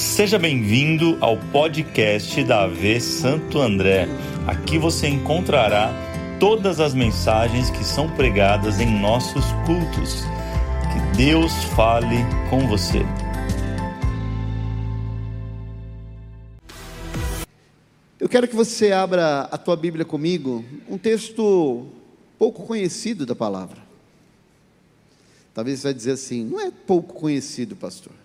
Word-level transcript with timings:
Seja 0.00 0.38
bem-vindo 0.38 1.18
ao 1.20 1.36
podcast 1.36 2.42
da 2.44 2.62
AV 2.62 2.98
Santo 3.02 3.60
André. 3.60 4.08
Aqui 4.46 4.78
você 4.78 5.06
encontrará 5.06 5.92
todas 6.40 6.80
as 6.80 6.94
mensagens 6.94 7.68
que 7.68 7.84
são 7.84 8.08
pregadas 8.16 8.80
em 8.80 8.98
nossos 8.98 9.44
cultos. 9.66 10.22
Que 10.90 11.16
Deus 11.18 11.52
fale 11.76 12.16
com 12.48 12.66
você. 12.66 13.00
Eu 18.18 18.28
quero 18.28 18.48
que 18.48 18.56
você 18.56 18.92
abra 18.92 19.42
a 19.52 19.58
tua 19.58 19.76
Bíblia 19.76 20.06
comigo, 20.06 20.64
um 20.88 20.96
texto 20.96 21.86
pouco 22.38 22.66
conhecido 22.66 23.26
da 23.26 23.34
palavra. 23.34 23.82
Talvez 25.52 25.80
você 25.80 25.88
vai 25.88 25.94
dizer 25.94 26.12
assim: 26.12 26.46
não 26.46 26.58
é 26.58 26.70
pouco 26.70 27.12
conhecido, 27.12 27.76
pastor. 27.76 28.19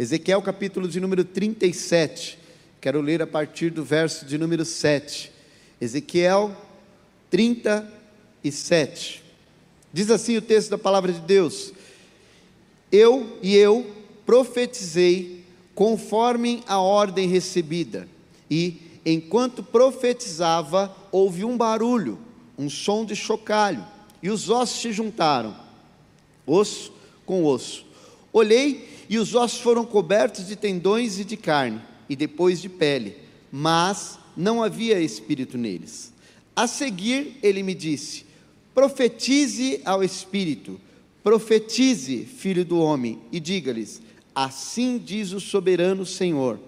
Ezequiel 0.00 0.40
capítulo 0.40 0.88
de 0.88 0.98
número 0.98 1.22
37. 1.22 2.38
Quero 2.80 3.02
ler 3.02 3.20
a 3.20 3.26
partir 3.26 3.68
do 3.68 3.84
verso 3.84 4.24
de 4.24 4.38
número 4.38 4.64
7. 4.64 5.30
Ezequiel 5.78 6.56
37. 7.28 9.22
Diz 9.92 10.10
assim 10.10 10.38
o 10.38 10.40
texto 10.40 10.70
da 10.70 10.78
palavra 10.78 11.12
de 11.12 11.20
Deus: 11.20 11.74
Eu 12.90 13.36
e 13.42 13.54
eu 13.54 13.94
profetizei 14.24 15.44
conforme 15.74 16.62
a 16.66 16.80
ordem 16.80 17.28
recebida, 17.28 18.08
e 18.50 18.80
enquanto 19.04 19.62
profetizava, 19.62 20.96
houve 21.12 21.44
um 21.44 21.58
barulho, 21.58 22.18
um 22.56 22.70
som 22.70 23.04
de 23.04 23.14
chocalho, 23.14 23.86
e 24.22 24.30
os 24.30 24.48
ossos 24.48 24.80
se 24.80 24.92
juntaram, 24.92 25.54
osso 26.46 26.90
com 27.26 27.44
osso. 27.44 27.84
Olhei 28.32 28.99
e 29.10 29.18
os 29.18 29.34
ossos 29.34 29.60
foram 29.60 29.84
cobertos 29.84 30.46
de 30.46 30.54
tendões 30.54 31.18
e 31.18 31.24
de 31.24 31.36
carne, 31.36 31.82
e 32.08 32.14
depois 32.14 32.62
de 32.62 32.68
pele, 32.68 33.16
mas 33.50 34.16
não 34.36 34.62
havia 34.62 35.00
espírito 35.00 35.58
neles. 35.58 36.12
A 36.54 36.68
seguir, 36.68 37.36
ele 37.42 37.64
me 37.64 37.74
disse: 37.74 38.24
Profetize 38.72 39.80
ao 39.84 40.04
espírito, 40.04 40.80
profetize, 41.24 42.24
filho 42.24 42.64
do 42.64 42.78
homem, 42.78 43.18
e 43.32 43.40
diga-lhes: 43.40 44.00
Assim 44.32 44.96
diz 44.96 45.32
o 45.32 45.40
soberano 45.40 46.06
Senhor: 46.06 46.60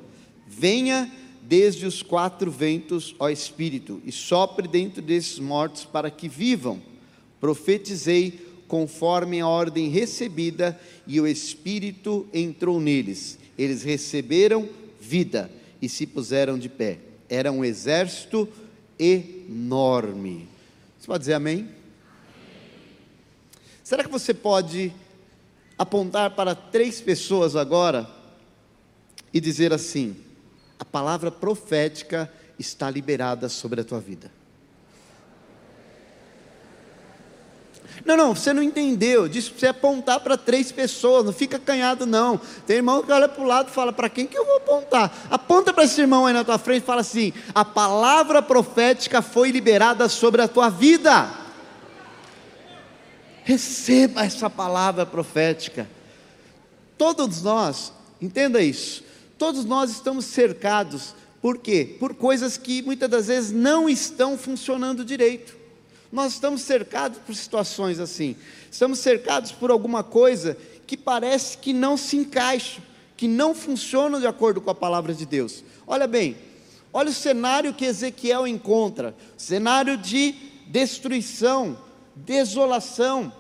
Venha 0.45 1.08
desde 1.42 1.86
os 1.86 2.02
quatro 2.02 2.50
ventos, 2.50 3.14
ó 3.20 3.28
espírito, 3.28 4.02
e 4.05 4.11
sopre 4.11 4.67
dentro 4.67 5.00
desses 5.00 5.39
mortos 5.39 5.84
para 5.84 6.11
que 6.11 6.28
vivam. 6.28 6.83
Profetizei 7.41 8.52
conforme 8.73 9.39
a 9.39 9.47
ordem 9.47 9.91
recebida, 9.91 10.81
e 11.06 11.20
o 11.20 11.27
Espírito 11.27 12.27
entrou 12.33 12.81
neles. 12.81 13.39
Eles 13.59 13.83
receberam 13.83 14.67
vida 14.98 15.51
e 15.83 15.91
se 15.91 16.06
puseram 16.06 16.59
de 16.59 16.70
pé. 16.70 16.98
Era 17.29 17.53
um 17.53 17.62
exército 17.62 18.48
enorme. 18.98 20.48
Você 20.98 21.06
pode 21.06 21.19
dizer 21.19 21.34
amém? 21.34 21.69
Será 23.84 24.03
que 24.03 24.11
você 24.11 24.33
pode 24.33 24.91
apontar 25.77 26.34
para 26.34 26.55
três 26.55 26.98
pessoas 26.98 27.55
agora 27.55 28.09
e 29.34 29.39
dizer 29.39 29.75
assim: 29.75 30.17
a 30.79 30.84
palavra 30.86 31.31
profética 31.31 32.33
está 32.59 32.89
liberada 32.89 33.51
sobre 33.51 33.83
a 33.83 33.84
tua 33.84 34.01
vida? 34.01 34.31
Não, 38.05 38.17
não, 38.17 38.34
você 38.34 38.53
não 38.53 38.62
entendeu. 38.62 39.28
Disse 39.28 39.50
para 39.50 39.61
você 39.61 39.67
apontar 39.67 40.20
para 40.20 40.36
três 40.36 40.72
pessoas, 40.72 41.25
não 41.25 41.33
fica 41.33 41.58
canhado, 41.58 42.05
não. 42.05 42.41
Tem 42.67 42.77
irmão 42.77 43.03
que 43.03 43.12
olha 43.12 43.28
para 43.28 43.42
o 43.42 43.47
lado 43.47 43.69
e 43.69 43.72
fala: 43.72 43.92
para 43.92 44.08
quem 44.08 44.27
que 44.27 44.36
eu 44.36 44.45
vou 44.45 44.56
apontar? 44.56 45.12
Aponta 45.31 45.72
para 45.72 45.84
esse 45.84 46.00
irmão 46.00 46.27
aí 46.27 46.33
na 46.33 46.45
tua 46.45 46.58
frente 46.58 46.83
e 46.83 46.86
fala 46.86 47.00
assim: 47.00 47.33
a 47.55 47.64
palavra 47.64 48.42
profética 48.42 49.23
foi 49.23 49.51
liberada 49.51 50.08
sobre 50.08 50.42
a 50.42 50.48
tua 50.48 50.68
vida. 50.68 51.30
Receba 53.45 54.24
essa 54.24 54.51
palavra 54.51 55.07
profética. 55.07 55.89
Todos 56.98 57.42
nós, 57.42 57.92
entenda 58.20 58.61
isso, 58.61 59.02
todos 59.36 59.64
nós 59.64 59.90
estamos 59.90 60.24
cercados, 60.24 61.14
por 61.40 61.58
quê? 61.58 61.96
Por 61.98 62.14
coisas 62.14 62.57
que 62.57 62.83
muitas 62.83 63.11
das 63.11 63.27
vezes 63.27 63.51
não 63.51 63.89
estão 63.89 64.39
funcionando 64.39 65.05
direito. 65.05 65.61
Nós 66.12 66.34
estamos 66.34 66.61
cercados 66.61 67.18
por 67.20 67.34
situações 67.34 67.98
assim. 67.98 68.36
Estamos 68.70 68.98
cercados 68.98 69.50
por 69.50 69.70
alguma 69.70 70.05
coisa 70.05 70.58
que 70.86 70.95
parece 70.95 71.56
que 71.56 71.73
não 71.73 71.96
se 71.96 72.18
encaixa, 72.18 72.83
que 73.17 73.27
não 73.27 73.55
funciona 73.55 74.20
de 74.20 74.27
acordo 74.27 74.61
com 74.61 74.68
a 74.68 74.74
palavra 74.74 75.14
de 75.14 75.24
Deus. 75.24 75.64
Olha 75.86 76.06
bem, 76.06 76.36
olha 76.92 77.08
o 77.08 77.14
cenário 77.14 77.72
que 77.72 77.86
Ezequiel 77.86 78.46
encontra: 78.46 79.17
cenário 79.39 79.96
de 79.96 80.34
destruição, 80.67 81.78
desolação, 82.14 83.33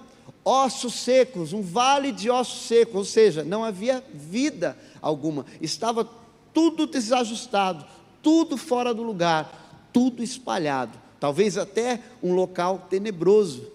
ossos 0.42 0.94
secos, 0.94 1.52
um 1.52 1.60
vale 1.60 2.10
de 2.10 2.30
ossos 2.30 2.66
secos, 2.66 2.94
ou 2.94 3.04
seja, 3.04 3.44
não 3.44 3.62
havia 3.62 4.02
vida 4.14 4.78
alguma, 5.02 5.44
estava 5.60 6.08
tudo 6.54 6.86
desajustado, 6.86 7.84
tudo 8.22 8.56
fora 8.56 8.94
do 8.94 9.02
lugar, 9.02 9.90
tudo 9.92 10.22
espalhado 10.22 11.01
talvez 11.22 11.56
até 11.56 12.00
um 12.20 12.34
local 12.34 12.88
tenebroso, 12.90 13.70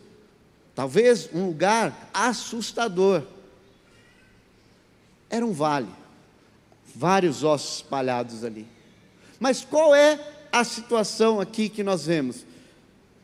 talvez 0.75 1.29
um 1.33 1.45
lugar 1.45 2.09
assustador. 2.13 3.23
Era 5.29 5.45
um 5.45 5.53
vale, 5.53 5.87
vários 6.93 7.45
ossos 7.45 7.77
espalhados 7.77 8.43
ali. 8.43 8.67
Mas 9.39 9.63
qual 9.63 9.95
é 9.95 10.19
a 10.51 10.65
situação 10.65 11.39
aqui 11.39 11.69
que 11.69 11.83
nós 11.83 12.05
vemos? 12.05 12.45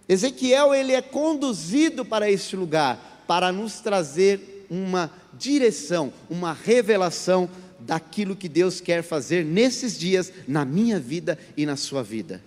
Ezequiel 0.07 0.73
ele 0.73 0.94
é 0.94 1.01
conduzido 1.01 2.06
para 2.06 2.31
este 2.31 2.56
lugar 2.56 3.25
para 3.28 3.51
nos 3.51 3.81
trazer 3.81 4.66
uma 4.69 5.12
direção, 5.33 6.13
uma 6.29 6.53
revelação 6.53 7.50
daquilo 7.78 8.38
que 8.38 8.47
Deus 8.47 8.79
quer 8.79 9.03
fazer 9.03 9.44
nesses 9.44 10.00
dias 10.00 10.31
na 10.47 10.63
minha 10.63 10.97
vida 10.97 11.38
e 11.57 11.66
na 11.66 11.75
sua 11.75 12.01
vida. 12.01 12.41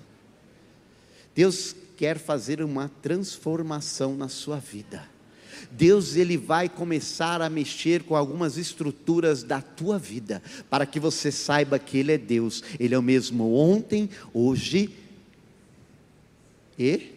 Deus 1.36 1.76
quer 1.98 2.18
fazer 2.18 2.62
uma 2.62 2.88
transformação 3.02 4.16
na 4.16 4.26
sua 4.26 4.56
vida. 4.56 5.06
Deus 5.70 6.16
ele 6.16 6.38
vai 6.38 6.66
começar 6.66 7.42
a 7.42 7.50
mexer 7.50 8.04
com 8.04 8.16
algumas 8.16 8.56
estruturas 8.56 9.42
da 9.42 9.60
tua 9.60 9.98
vida, 9.98 10.42
para 10.70 10.86
que 10.86 10.98
você 10.98 11.30
saiba 11.30 11.78
que 11.78 11.98
ele 11.98 12.12
é 12.12 12.18
Deus. 12.18 12.62
Ele 12.80 12.94
é 12.94 12.98
o 12.98 13.02
mesmo 13.02 13.54
ontem, 13.54 14.08
hoje 14.32 14.90
e 16.78 17.12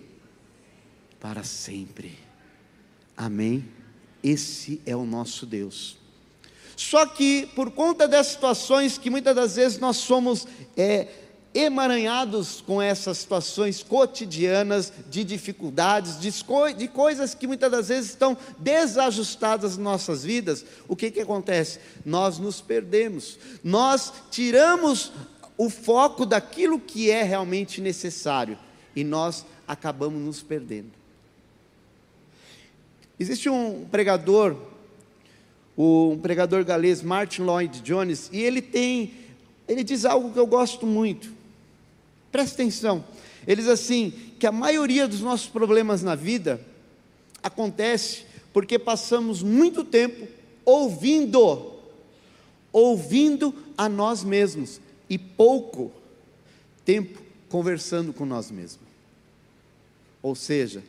para 1.17 1.43
sempre. 1.43 2.19
Amém. 3.15 3.65
Esse 4.21 4.81
é 4.85 4.95
o 4.97 5.05
nosso 5.05 5.45
Deus. 5.45 5.97
Só 6.75 7.05
que 7.05 7.49
por 7.55 7.71
conta 7.71 8.05
das 8.05 8.27
situações 8.27 8.97
que 8.97 9.09
muitas 9.09 9.35
das 9.35 9.55
vezes 9.55 9.79
nós 9.79 9.97
somos 9.97 10.45
é, 10.75 11.07
emaranhados 11.53 12.61
com 12.61 12.81
essas 12.81 13.17
situações 13.17 13.81
cotidianas 13.81 14.93
de 15.09 15.23
dificuldades, 15.23 16.19
de, 16.19 16.31
de, 16.77 16.87
coisas 16.87 17.33
que 17.33 17.47
muitas 17.47 17.71
das 17.71 17.87
vezes 17.87 18.11
estão 18.11 18.37
desajustadas 18.57 19.71
nas 19.71 19.83
nossas 19.83 20.23
vidas, 20.23 20.63
o 20.87 20.95
que, 20.95 21.09
que 21.09 21.19
acontece? 21.19 21.79
Nós 22.05 22.37
nos 22.37 22.61
perdemos, 22.61 23.39
nós 23.63 24.13
tiramos 24.29 25.11
o 25.57 25.69
foco 25.69 26.25
daquilo 26.25 26.79
que 26.79 27.09
é 27.09 27.23
realmente 27.23 27.81
necessário 27.81 28.57
e 28.95 29.03
nós 29.03 29.45
acabamos 29.67 30.21
nos 30.21 30.41
perdendo. 30.41 30.91
Existe 33.19 33.49
um 33.49 33.85
pregador, 33.91 34.55
um 35.77 36.17
pregador 36.17 36.63
galês, 36.63 37.01
Martin 37.01 37.41
Lloyd 37.41 37.81
Jones, 37.81 38.29
e 38.31 38.39
ele 38.41 38.61
tem, 38.61 39.13
ele 39.67 39.83
diz 39.83 40.05
algo 40.05 40.31
que 40.31 40.39
eu 40.39 40.47
gosto 40.47 40.85
muito. 40.87 41.38
Presta 42.31 42.61
atenção. 42.61 43.03
Ele 43.47 43.61
diz 43.61 43.69
assim: 43.69 44.11
que 44.39 44.47
a 44.47 44.51
maioria 44.51 45.07
dos 45.07 45.21
nossos 45.21 45.47
problemas 45.47 46.01
na 46.01 46.15
vida 46.15 46.61
acontece 47.43 48.23
porque 48.53 48.79
passamos 48.79 49.43
muito 49.43 49.83
tempo 49.83 50.27
ouvindo, 50.65 51.73
ouvindo 52.71 53.53
a 53.77 53.87
nós 53.87 54.23
mesmos 54.23 54.79
e 55.09 55.17
pouco 55.17 55.91
tempo 56.85 57.21
conversando 57.49 58.13
com 58.13 58.25
nós 58.25 58.51
mesmos. 58.51 58.87
Ou 60.21 60.35
seja, 60.35 60.83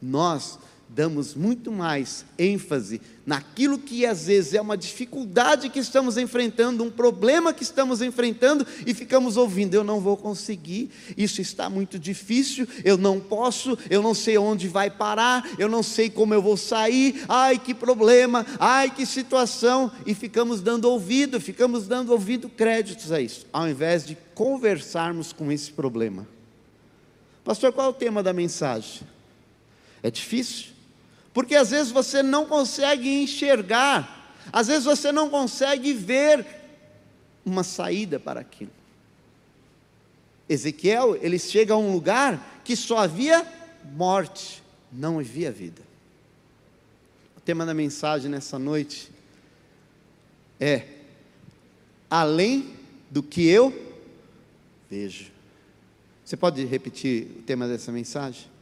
nós 0.00 0.58
damos 0.88 1.34
muito 1.34 1.70
mais 1.70 2.24
ênfase 2.38 3.00
naquilo 3.26 3.78
que 3.78 4.06
às 4.06 4.26
vezes 4.26 4.54
é 4.54 4.60
uma 4.60 4.76
dificuldade 4.76 5.68
que 5.68 5.80
estamos 5.80 6.16
enfrentando, 6.16 6.84
um 6.84 6.90
problema 6.90 7.52
que 7.52 7.64
estamos 7.64 8.00
enfrentando 8.00 8.66
e 8.86 8.94
ficamos 8.94 9.36
ouvindo: 9.36 9.74
eu 9.74 9.82
não 9.82 10.00
vou 10.00 10.16
conseguir, 10.16 10.90
isso 11.16 11.40
está 11.40 11.68
muito 11.68 11.98
difícil, 11.98 12.66
eu 12.84 12.96
não 12.96 13.18
posso, 13.18 13.76
eu 13.90 14.02
não 14.02 14.14
sei 14.14 14.38
onde 14.38 14.68
vai 14.68 14.88
parar, 14.88 15.44
eu 15.58 15.68
não 15.68 15.82
sei 15.82 16.08
como 16.08 16.32
eu 16.32 16.40
vou 16.40 16.56
sair, 16.56 17.24
ai 17.28 17.58
que 17.58 17.74
problema, 17.74 18.46
ai 18.58 18.90
que 18.90 19.04
situação, 19.04 19.90
e 20.06 20.14
ficamos 20.14 20.60
dando 20.60 20.86
ouvido, 20.86 21.40
ficamos 21.40 21.86
dando 21.86 22.12
ouvido 22.12 22.48
créditos 22.48 23.10
a 23.10 23.20
isso, 23.20 23.46
ao 23.52 23.68
invés 23.68 24.06
de 24.06 24.16
conversarmos 24.34 25.32
com 25.32 25.50
esse 25.50 25.70
problema. 25.70 26.26
Pastor, 27.44 27.72
qual 27.72 27.88
é 27.88 27.90
o 27.90 27.92
tema 27.92 28.22
da 28.22 28.32
mensagem? 28.32 29.02
É 30.02 30.10
difícil? 30.10 30.75
Porque 31.36 31.54
às 31.54 31.68
vezes 31.68 31.92
você 31.92 32.22
não 32.22 32.46
consegue 32.46 33.10
enxergar, 33.10 34.34
às 34.50 34.68
vezes 34.68 34.86
você 34.86 35.12
não 35.12 35.28
consegue 35.28 35.92
ver 35.92 36.46
uma 37.44 37.62
saída 37.62 38.18
para 38.18 38.40
aquilo. 38.40 38.70
Ezequiel, 40.48 41.14
ele 41.20 41.38
chega 41.38 41.74
a 41.74 41.76
um 41.76 41.92
lugar 41.92 42.62
que 42.64 42.74
só 42.74 43.00
havia 43.00 43.46
morte, 43.92 44.62
não 44.90 45.18
havia 45.18 45.52
vida. 45.52 45.82
O 47.36 47.40
tema 47.42 47.66
da 47.66 47.74
mensagem 47.74 48.30
nessa 48.30 48.58
noite 48.58 49.10
é: 50.58 50.86
além 52.08 52.74
do 53.10 53.22
que 53.22 53.46
eu 53.46 53.74
vejo. 54.88 55.30
Você 56.24 56.34
pode 56.34 56.64
repetir 56.64 57.26
o 57.40 57.42
tema 57.42 57.68
dessa 57.68 57.92
mensagem? 57.92 58.55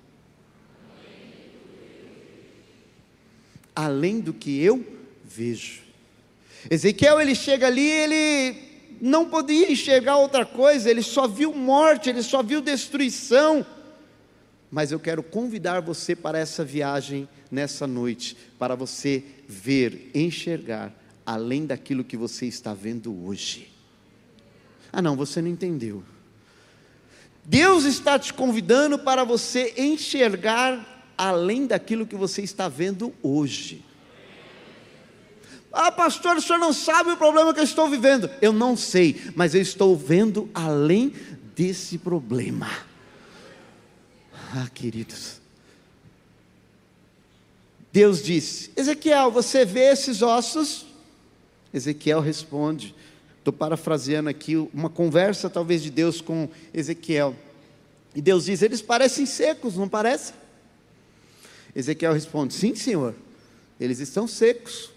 Além 3.74 4.20
do 4.20 4.32
que 4.32 4.62
eu 4.62 4.84
vejo. 5.24 5.82
Ezequiel 6.70 7.20
ele 7.20 7.34
chega 7.34 7.66
ali, 7.66 7.86
ele 7.86 8.56
não 9.00 9.28
podia 9.28 9.70
enxergar 9.70 10.16
outra 10.16 10.46
coisa, 10.46 10.90
ele 10.90 11.02
só 11.02 11.26
viu 11.26 11.52
morte, 11.54 12.08
ele 12.08 12.22
só 12.22 12.42
viu 12.42 12.60
destruição. 12.60 13.66
Mas 14.70 14.90
eu 14.90 14.98
quero 14.98 15.22
convidar 15.22 15.80
você 15.80 16.16
para 16.16 16.38
essa 16.38 16.64
viagem 16.64 17.28
nessa 17.50 17.86
noite, 17.86 18.36
para 18.58 18.74
você 18.74 19.22
ver, 19.46 20.10
enxergar 20.14 20.92
além 21.24 21.66
daquilo 21.66 22.04
que 22.04 22.16
você 22.16 22.46
está 22.46 22.74
vendo 22.74 23.26
hoje. 23.26 23.70
Ah, 24.92 25.02
não, 25.02 25.16
você 25.16 25.40
não 25.42 25.48
entendeu. 25.48 26.02
Deus 27.44 27.84
está 27.84 28.18
te 28.18 28.32
convidando 28.32 28.98
para 28.98 29.22
você 29.22 29.74
enxergar 29.76 30.93
além 31.16 31.66
daquilo 31.66 32.06
que 32.06 32.16
você 32.16 32.42
está 32.42 32.68
vendo 32.68 33.12
hoje. 33.22 33.84
Ah, 35.72 35.90
pastor, 35.90 36.36
o 36.36 36.40
senhor 36.40 36.58
não 36.58 36.72
sabe 36.72 37.10
o 37.10 37.16
problema 37.16 37.52
que 37.52 37.58
eu 37.58 37.64
estou 37.64 37.88
vivendo. 37.88 38.30
Eu 38.40 38.52
não 38.52 38.76
sei, 38.76 39.20
mas 39.34 39.54
eu 39.54 39.60
estou 39.60 39.96
vendo 39.96 40.48
além 40.54 41.12
desse 41.56 41.98
problema. 41.98 42.70
Ah, 44.54 44.68
queridos. 44.72 45.40
Deus 47.92 48.22
disse: 48.22 48.70
Ezequiel, 48.76 49.32
você 49.32 49.64
vê 49.64 49.92
esses 49.92 50.22
ossos? 50.22 50.86
Ezequiel 51.72 52.20
responde. 52.20 52.94
Estou 53.38 53.52
parafraseando 53.52 54.28
aqui 54.28 54.56
uma 54.72 54.88
conversa, 54.88 55.50
talvez, 55.50 55.82
de 55.82 55.90
Deus 55.90 56.20
com 56.20 56.48
Ezequiel. 56.72 57.34
E 58.14 58.22
Deus 58.22 58.44
diz: 58.44 58.62
Eles 58.62 58.80
parecem 58.80 59.26
secos, 59.26 59.76
não 59.76 59.88
parecem? 59.88 60.34
Ezequiel 61.74 62.12
responde: 62.12 62.54
Sim, 62.54 62.74
senhor, 62.74 63.14
eles 63.80 63.98
estão 63.98 64.26
secos. 64.26 64.90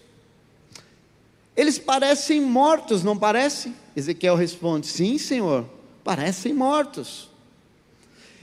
Eles 1.56 1.78
parecem 1.78 2.40
mortos, 2.40 3.02
não 3.02 3.18
parecem? 3.18 3.74
Ezequiel 3.96 4.36
responde: 4.36 4.86
Sim, 4.86 5.18
senhor, 5.18 5.68
parecem 6.04 6.54
mortos. 6.54 7.28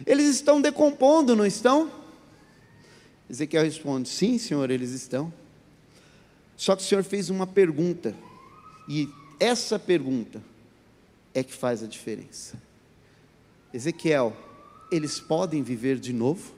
Eles 0.06 0.28
estão 0.28 0.62
decompondo, 0.62 1.36
não 1.36 1.46
estão? 1.46 1.92
Ezequiel 3.30 3.64
responde: 3.64 4.10
Sim, 4.10 4.38
senhor, 4.38 4.70
eles 4.70 4.92
estão. 4.92 5.34
Só 6.58 6.76
que 6.76 6.84
o 6.84 6.86
senhor 6.86 7.04
fez 7.04 7.30
uma 7.30 7.48
pergunta, 7.48 8.16
e 8.88 9.10
essa 9.40 9.78
pergunta 9.78 10.42
é 11.34 11.44
que 11.44 11.54
faz 11.54 11.84
a 11.84 11.88
diferença. 11.88 12.62
Ezequiel, 13.74 14.36
eles 14.92 15.20
podem 15.20 15.62
viver 15.62 16.00
de 16.00 16.14
novo? 16.14 16.55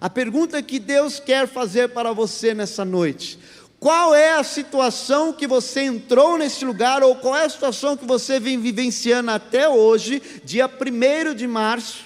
A 0.00 0.08
pergunta 0.08 0.62
que 0.62 0.78
Deus 0.78 1.18
quer 1.18 1.48
fazer 1.48 1.88
para 1.88 2.12
você 2.12 2.54
nessa 2.54 2.84
noite: 2.84 3.38
qual 3.80 4.14
é 4.14 4.34
a 4.34 4.44
situação 4.44 5.32
que 5.32 5.46
você 5.46 5.82
entrou 5.82 6.38
nesse 6.38 6.64
lugar, 6.64 7.02
ou 7.02 7.16
qual 7.16 7.36
é 7.36 7.44
a 7.44 7.48
situação 7.48 7.96
que 7.96 8.04
você 8.04 8.38
vem 8.40 8.60
vivenciando 8.60 9.30
até 9.30 9.68
hoje, 9.68 10.20
dia 10.44 10.68
1 10.68 11.34
de 11.34 11.46
março, 11.46 12.04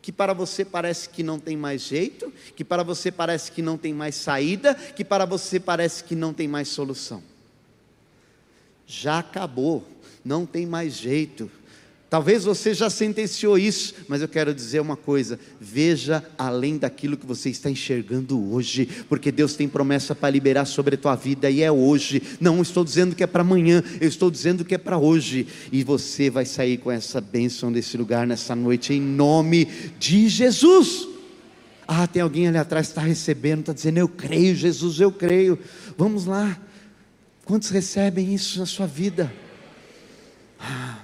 que 0.00 0.12
para 0.12 0.32
você 0.32 0.64
parece 0.64 1.08
que 1.08 1.22
não 1.22 1.38
tem 1.38 1.56
mais 1.56 1.82
jeito, 1.82 2.32
que 2.56 2.64
para 2.64 2.82
você 2.82 3.10
parece 3.10 3.52
que 3.52 3.60
não 3.60 3.76
tem 3.76 3.92
mais 3.92 4.14
saída, 4.14 4.74
que 4.74 5.04
para 5.04 5.26
você 5.26 5.60
parece 5.60 6.04
que 6.04 6.14
não 6.14 6.32
tem 6.32 6.48
mais 6.48 6.68
solução? 6.68 7.22
Já 8.86 9.18
acabou, 9.18 9.86
não 10.24 10.46
tem 10.46 10.64
mais 10.64 10.94
jeito, 10.94 11.50
Talvez 12.10 12.44
você 12.44 12.72
já 12.72 12.88
sentenciou 12.88 13.58
isso, 13.58 13.94
mas 14.08 14.22
eu 14.22 14.28
quero 14.28 14.54
dizer 14.54 14.80
uma 14.80 14.96
coisa: 14.96 15.38
veja 15.60 16.24
além 16.38 16.78
daquilo 16.78 17.18
que 17.18 17.26
você 17.26 17.50
está 17.50 17.68
enxergando 17.68 18.50
hoje, 18.50 18.88
porque 19.10 19.30
Deus 19.30 19.54
tem 19.54 19.68
promessa 19.68 20.14
para 20.14 20.30
liberar 20.30 20.64
sobre 20.64 20.94
a 20.94 20.98
tua 20.98 21.14
vida 21.14 21.50
e 21.50 21.62
é 21.62 21.70
hoje. 21.70 22.22
Não 22.40 22.62
estou 22.62 22.82
dizendo 22.82 23.14
que 23.14 23.22
é 23.22 23.26
para 23.26 23.42
amanhã, 23.42 23.82
eu 24.00 24.08
estou 24.08 24.30
dizendo 24.30 24.64
que 24.64 24.74
é 24.74 24.78
para 24.78 24.96
hoje. 24.96 25.46
E 25.70 25.84
você 25.84 26.30
vai 26.30 26.46
sair 26.46 26.78
com 26.78 26.90
essa 26.90 27.20
bênção 27.20 27.70
desse 27.70 27.98
lugar 27.98 28.26
nessa 28.26 28.56
noite, 28.56 28.94
em 28.94 29.00
nome 29.00 29.66
de 29.98 30.28
Jesus. 30.28 31.06
Ah, 31.86 32.06
tem 32.06 32.22
alguém 32.22 32.48
ali 32.48 32.56
atrás 32.56 32.86
que 32.86 32.92
está 32.92 33.02
recebendo, 33.02 33.60
está 33.60 33.74
dizendo: 33.74 33.98
Eu 33.98 34.08
creio, 34.08 34.56
Jesus, 34.56 34.98
eu 34.98 35.12
creio. 35.12 35.58
Vamos 35.98 36.24
lá. 36.24 36.58
Quantos 37.44 37.68
recebem 37.68 38.34
isso 38.34 38.58
na 38.58 38.66
sua 38.66 38.86
vida? 38.86 39.30
Ah. 40.58 40.97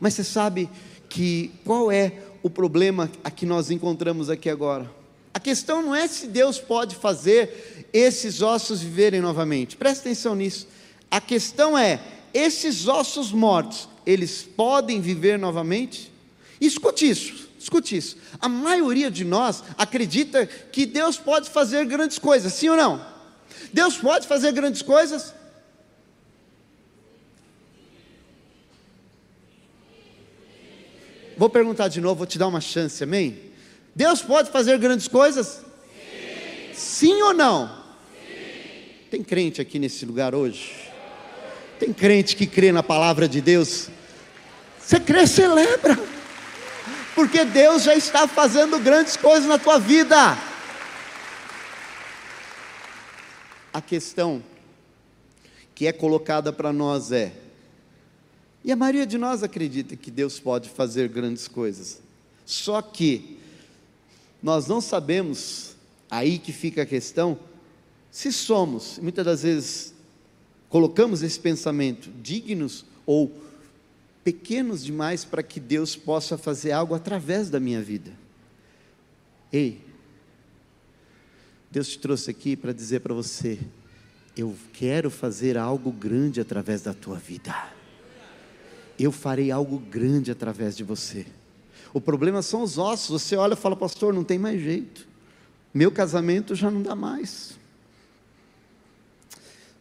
Mas 0.00 0.14
você 0.14 0.24
sabe 0.24 0.68
que 1.08 1.50
qual 1.64 1.90
é 1.90 2.12
o 2.42 2.50
problema 2.50 3.10
a 3.24 3.30
que 3.30 3.46
nós 3.46 3.70
encontramos 3.70 4.30
aqui 4.30 4.48
agora? 4.48 4.90
A 5.32 5.40
questão 5.40 5.82
não 5.82 5.94
é 5.94 6.06
se 6.08 6.26
Deus 6.28 6.58
pode 6.58 6.96
fazer 6.96 7.88
esses 7.92 8.40
ossos 8.40 8.80
viverem 8.80 9.20
novamente. 9.20 9.76
Presta 9.76 10.08
atenção 10.08 10.34
nisso. 10.34 10.66
A 11.10 11.20
questão 11.20 11.76
é: 11.76 12.00
esses 12.32 12.88
ossos 12.88 13.32
mortos, 13.32 13.88
eles 14.06 14.42
podem 14.42 15.00
viver 15.00 15.38
novamente? 15.38 16.12
Escute 16.60 17.08
isso, 17.08 17.48
escute 17.58 17.96
isso. 17.96 18.16
A 18.40 18.48
maioria 18.48 19.10
de 19.10 19.24
nós 19.24 19.62
acredita 19.76 20.46
que 20.46 20.86
Deus 20.86 21.18
pode 21.18 21.50
fazer 21.50 21.84
grandes 21.84 22.18
coisas, 22.18 22.52
sim 22.54 22.68
ou 22.70 22.76
não? 22.76 23.04
Deus 23.72 23.96
pode 23.96 24.26
fazer 24.26 24.52
grandes 24.52 24.82
coisas? 24.82 25.34
Vou 31.36 31.50
perguntar 31.50 31.88
de 31.88 32.00
novo, 32.00 32.16
vou 32.16 32.26
te 32.26 32.38
dar 32.38 32.46
uma 32.48 32.62
chance, 32.62 33.04
amém? 33.04 33.38
Deus 33.94 34.22
pode 34.22 34.50
fazer 34.50 34.78
grandes 34.78 35.06
coisas? 35.06 35.60
Sim, 36.72 36.72
Sim 36.72 37.22
ou 37.22 37.34
não? 37.34 37.68
Sim. 38.26 38.84
Tem 39.10 39.22
crente 39.22 39.60
aqui 39.60 39.78
nesse 39.78 40.06
lugar 40.06 40.34
hoje? 40.34 40.72
Tem 41.78 41.92
crente 41.92 42.34
que 42.36 42.46
crê 42.46 42.72
na 42.72 42.82
palavra 42.82 43.28
de 43.28 43.42
Deus? 43.42 43.88
Você 44.80 44.98
crê, 44.98 45.26
celebra, 45.26 45.98
porque 47.14 47.44
Deus 47.44 47.82
já 47.82 47.94
está 47.94 48.26
fazendo 48.26 48.78
grandes 48.78 49.16
coisas 49.16 49.46
na 49.46 49.58
tua 49.58 49.78
vida. 49.78 50.38
A 53.74 53.80
questão 53.82 54.42
que 55.74 55.86
é 55.86 55.92
colocada 55.92 56.50
para 56.50 56.72
nós 56.72 57.12
é: 57.12 57.30
e 58.66 58.72
a 58.72 58.76
maioria 58.76 59.06
de 59.06 59.16
nós 59.16 59.44
acredita 59.44 59.94
que 59.94 60.10
Deus 60.10 60.40
pode 60.40 60.68
fazer 60.68 61.08
grandes 61.08 61.46
coisas. 61.46 62.00
Só 62.44 62.82
que 62.82 63.38
nós 64.42 64.66
não 64.66 64.80
sabemos, 64.80 65.76
aí 66.10 66.36
que 66.36 66.52
fica 66.52 66.82
a 66.82 66.86
questão, 66.86 67.38
se 68.10 68.32
somos, 68.32 68.98
muitas 68.98 69.24
das 69.24 69.44
vezes 69.44 69.94
colocamos 70.68 71.22
esse 71.22 71.38
pensamento, 71.38 72.10
dignos 72.20 72.84
ou 73.06 73.32
pequenos 74.24 74.82
demais 74.82 75.24
para 75.24 75.44
que 75.44 75.60
Deus 75.60 75.94
possa 75.94 76.36
fazer 76.36 76.72
algo 76.72 76.92
através 76.92 77.48
da 77.48 77.60
minha 77.60 77.80
vida. 77.80 78.10
Ei, 79.52 79.80
Deus 81.70 81.86
te 81.90 82.00
trouxe 82.00 82.32
aqui 82.32 82.56
para 82.56 82.72
dizer 82.72 82.98
para 82.98 83.14
você: 83.14 83.60
eu 84.36 84.56
quero 84.72 85.08
fazer 85.08 85.56
algo 85.56 85.92
grande 85.92 86.40
através 86.40 86.82
da 86.82 86.92
tua 86.92 87.16
vida 87.16 87.75
eu 89.04 89.12
farei 89.12 89.50
algo 89.50 89.78
grande 89.78 90.30
através 90.30 90.76
de 90.76 90.82
você. 90.82 91.26
O 91.92 92.00
problema 92.00 92.42
são 92.42 92.62
os 92.62 92.78
ossos. 92.78 93.22
Você 93.22 93.36
olha 93.36 93.54
e 93.54 93.56
fala, 93.56 93.76
pastor, 93.76 94.12
não 94.12 94.24
tem 94.24 94.38
mais 94.38 94.60
jeito. 94.60 95.06
Meu 95.72 95.90
casamento 95.90 96.54
já 96.54 96.70
não 96.70 96.82
dá 96.82 96.94
mais. 96.94 97.58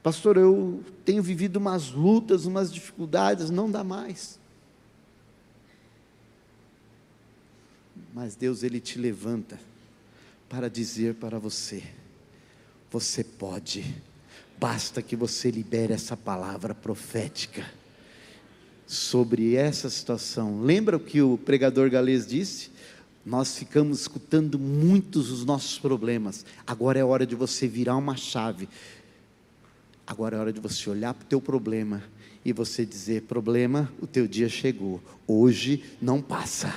Pastor, 0.03 0.38
eu 0.38 0.84
tenho 1.03 1.24
vivido 1.24 1.57
umas 1.57 1.91
lutas, 1.91 2.45
umas 2.45 2.72
dificuldades, 2.72 3.50
não 3.50 3.72
dá 3.72 3.84
mais. 3.84 4.38
Mas 8.13 8.36
Deus, 8.36 8.63
Ele 8.63 8.79
te 8.79 9.00
levanta 9.00 9.60
para 10.48 10.69
dizer 10.69 11.15
para 11.15 11.39
você: 11.39 11.84
você 12.91 13.24
pode, 13.24 13.95
basta 14.57 15.01
que 15.01 15.15
você 15.15 15.50
libere 15.50 15.93
essa 15.93 16.15
palavra 16.15 16.75
profética 16.75 17.65
sobre 18.87 19.55
essa 19.55 19.89
situação. 19.89 20.61
Lembra 20.61 20.97
o 20.97 20.99
que 20.99 21.21
o 21.21 21.37
pregador 21.37 21.89
galês 21.89 22.25
disse? 22.27 22.69
Nós 23.25 23.57
ficamos 23.57 24.01
escutando 24.01 24.59
muitos 24.59 25.31
os 25.31 25.43
nossos 25.43 25.79
problemas. 25.79 26.45
Agora 26.65 26.99
é 26.99 27.03
hora 27.03 27.25
de 27.25 27.33
você 27.33 27.67
virar 27.67 27.95
uma 27.95 28.15
chave. 28.15 28.69
Agora 30.05 30.37
é 30.37 30.39
hora 30.39 30.53
de 30.53 30.59
você 30.59 30.89
olhar 30.89 31.13
para 31.13 31.23
o 31.23 31.27
teu 31.27 31.41
problema 31.41 32.03
e 32.43 32.53
você 32.53 32.85
dizer: 32.85 33.23
problema, 33.23 33.91
o 33.99 34.05
teu 34.05 34.27
dia 34.27 34.47
chegou. 34.47 35.01
Hoje 35.27 35.83
não 35.99 36.21
passa. 36.21 36.73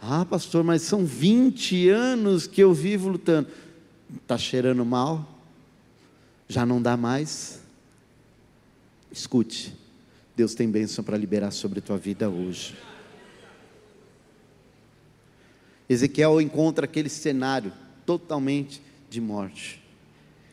Ah, 0.00 0.24
pastor, 0.24 0.64
mas 0.64 0.82
são 0.82 1.04
20 1.04 1.88
anos 1.88 2.46
que 2.46 2.62
eu 2.62 2.72
vivo 2.72 3.10
lutando. 3.10 3.48
Está 4.22 4.38
cheirando 4.38 4.84
mal? 4.84 5.26
Já 6.48 6.64
não 6.64 6.80
dá 6.80 6.96
mais? 6.96 7.63
Escute, 9.14 9.72
Deus 10.34 10.56
tem 10.56 10.68
bênção 10.68 11.04
para 11.04 11.16
liberar 11.16 11.52
sobre 11.52 11.78
a 11.78 11.82
tua 11.82 11.96
vida 11.96 12.28
hoje. 12.28 12.74
Ezequiel 15.88 16.40
encontra 16.40 16.84
aquele 16.84 17.08
cenário 17.08 17.72
totalmente 18.04 18.82
de 19.08 19.20
morte. 19.20 19.80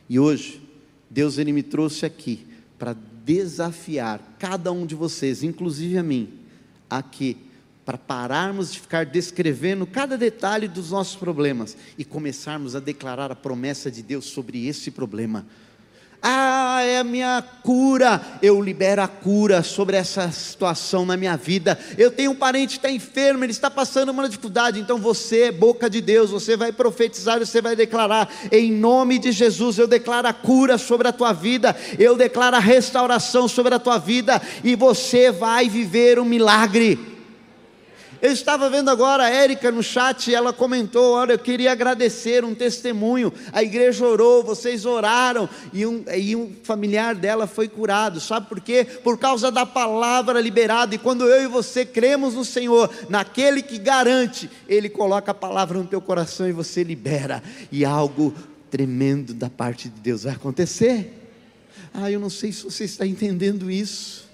E 0.08 0.16
hoje, 0.16 0.62
Deus 1.10 1.38
ele 1.38 1.52
me 1.52 1.64
trouxe 1.64 2.06
aqui 2.06 2.46
para 2.78 2.94
desafiar 3.24 4.36
cada 4.38 4.70
um 4.70 4.86
de 4.86 4.94
vocês, 4.94 5.42
inclusive 5.42 5.98
a 5.98 6.02
mim, 6.04 6.32
aqui, 6.88 7.36
para 7.84 7.98
pararmos 7.98 8.72
de 8.72 8.78
ficar 8.78 9.04
descrevendo 9.04 9.88
cada 9.88 10.16
detalhe 10.16 10.68
dos 10.68 10.92
nossos 10.92 11.16
problemas 11.16 11.76
e 11.98 12.04
começarmos 12.04 12.76
a 12.76 12.80
declarar 12.80 13.32
a 13.32 13.36
promessa 13.36 13.90
de 13.90 14.04
Deus 14.04 14.26
sobre 14.26 14.68
esse 14.68 14.92
problema. 14.92 15.44
Ah, 16.24 16.82
é 16.84 16.98
a 16.98 17.04
minha 17.04 17.42
cura. 17.64 18.20
Eu 18.40 18.60
libero 18.60 19.02
a 19.02 19.08
cura 19.08 19.62
sobre 19.64 19.96
essa 19.96 20.30
situação 20.30 21.04
na 21.04 21.16
minha 21.16 21.36
vida. 21.36 21.76
Eu 21.98 22.12
tenho 22.12 22.30
um 22.30 22.34
parente 22.34 22.78
que 22.78 22.86
está 22.86 22.90
enfermo, 22.90 23.44
ele 23.44 23.50
está 23.50 23.68
passando 23.68 24.10
uma 24.10 24.28
dificuldade. 24.28 24.78
Então 24.78 24.98
você 24.98 25.44
é 25.44 25.52
boca 25.52 25.90
de 25.90 26.00
Deus, 26.00 26.30
você 26.30 26.56
vai 26.56 26.70
profetizar, 26.70 27.40
você 27.40 27.60
vai 27.60 27.74
declarar, 27.74 28.32
em 28.52 28.70
nome 28.70 29.18
de 29.18 29.32
Jesus, 29.32 29.78
eu 29.78 29.88
declaro 29.88 30.28
a 30.28 30.32
cura 30.32 30.78
sobre 30.78 31.08
a 31.08 31.12
tua 31.12 31.32
vida, 31.32 31.74
eu 31.98 32.16
declaro 32.16 32.54
a 32.54 32.60
restauração 32.60 33.48
sobre 33.48 33.74
a 33.74 33.78
tua 33.80 33.98
vida, 33.98 34.40
e 34.62 34.76
você 34.76 35.32
vai 35.32 35.68
viver 35.68 36.20
um 36.20 36.24
milagre. 36.24 37.11
Eu 38.22 38.30
estava 38.30 38.70
vendo 38.70 38.88
agora 38.88 39.24
a 39.24 39.28
Érica 39.28 39.72
no 39.72 39.82
chat 39.82 40.30
e 40.30 40.34
ela 40.34 40.52
comentou: 40.52 41.14
Olha, 41.14 41.32
eu 41.32 41.38
queria 41.40 41.72
agradecer 41.72 42.44
um 42.44 42.54
testemunho. 42.54 43.32
A 43.52 43.64
igreja 43.64 44.06
orou, 44.06 44.44
vocês 44.44 44.86
oraram 44.86 45.48
e 45.72 45.84
um, 45.84 46.04
e 46.16 46.36
um 46.36 46.52
familiar 46.62 47.16
dela 47.16 47.48
foi 47.48 47.66
curado. 47.66 48.20
Sabe 48.20 48.46
por 48.46 48.60
quê? 48.60 48.84
Por 48.84 49.18
causa 49.18 49.50
da 49.50 49.66
palavra 49.66 50.40
liberada. 50.40 50.94
E 50.94 50.98
quando 50.98 51.24
eu 51.24 51.42
e 51.42 51.46
você 51.48 51.84
cremos 51.84 52.34
no 52.34 52.44
Senhor, 52.44 52.88
naquele 53.08 53.60
que 53.60 53.76
garante, 53.76 54.48
Ele 54.68 54.88
coloca 54.88 55.32
a 55.32 55.34
palavra 55.34 55.76
no 55.80 55.86
teu 55.88 56.00
coração 56.00 56.48
e 56.48 56.52
você 56.52 56.84
libera. 56.84 57.42
E 57.72 57.84
algo 57.84 58.32
tremendo 58.70 59.34
da 59.34 59.50
parte 59.50 59.88
de 59.88 60.00
Deus 60.00 60.22
vai 60.22 60.34
acontecer. 60.34 61.12
Ah, 61.92 62.08
eu 62.08 62.20
não 62.20 62.30
sei 62.30 62.52
se 62.52 62.62
você 62.62 62.84
está 62.84 63.04
entendendo 63.04 63.68
isso 63.68 64.30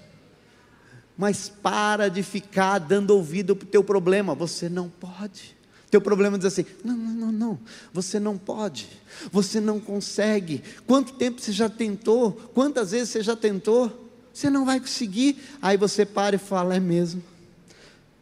mas 1.19 1.49
para 1.49 2.09
de 2.09 2.23
ficar 2.23 2.79
dando 2.79 3.09
ouvido 3.09 3.53
para 3.53 3.65
o 3.65 3.69
teu 3.69 3.83
problema, 3.83 4.33
você 4.33 4.69
não 4.69 4.87
pode. 4.87 5.53
Teu 5.91 5.99
problema 5.99 6.37
diz 6.37 6.45
assim: 6.45 6.65
não, 6.81 6.95
não, 6.95 7.13
não, 7.13 7.31
não, 7.33 7.59
você 7.91 8.21
não 8.21 8.37
pode, 8.37 8.87
você 9.29 9.59
não 9.59 9.81
consegue. 9.81 10.63
Quanto 10.87 11.15
tempo 11.15 11.41
você 11.41 11.51
já 11.51 11.67
tentou? 11.67 12.31
Quantas 12.53 12.91
vezes 12.91 13.09
você 13.09 13.21
já 13.21 13.35
tentou? 13.35 14.09
Você 14.33 14.49
não 14.49 14.65
vai 14.65 14.79
conseguir. 14.79 15.37
Aí 15.61 15.75
você 15.75 16.05
para 16.05 16.37
e 16.37 16.39
fala: 16.39 16.77
é 16.77 16.79
mesmo, 16.79 17.21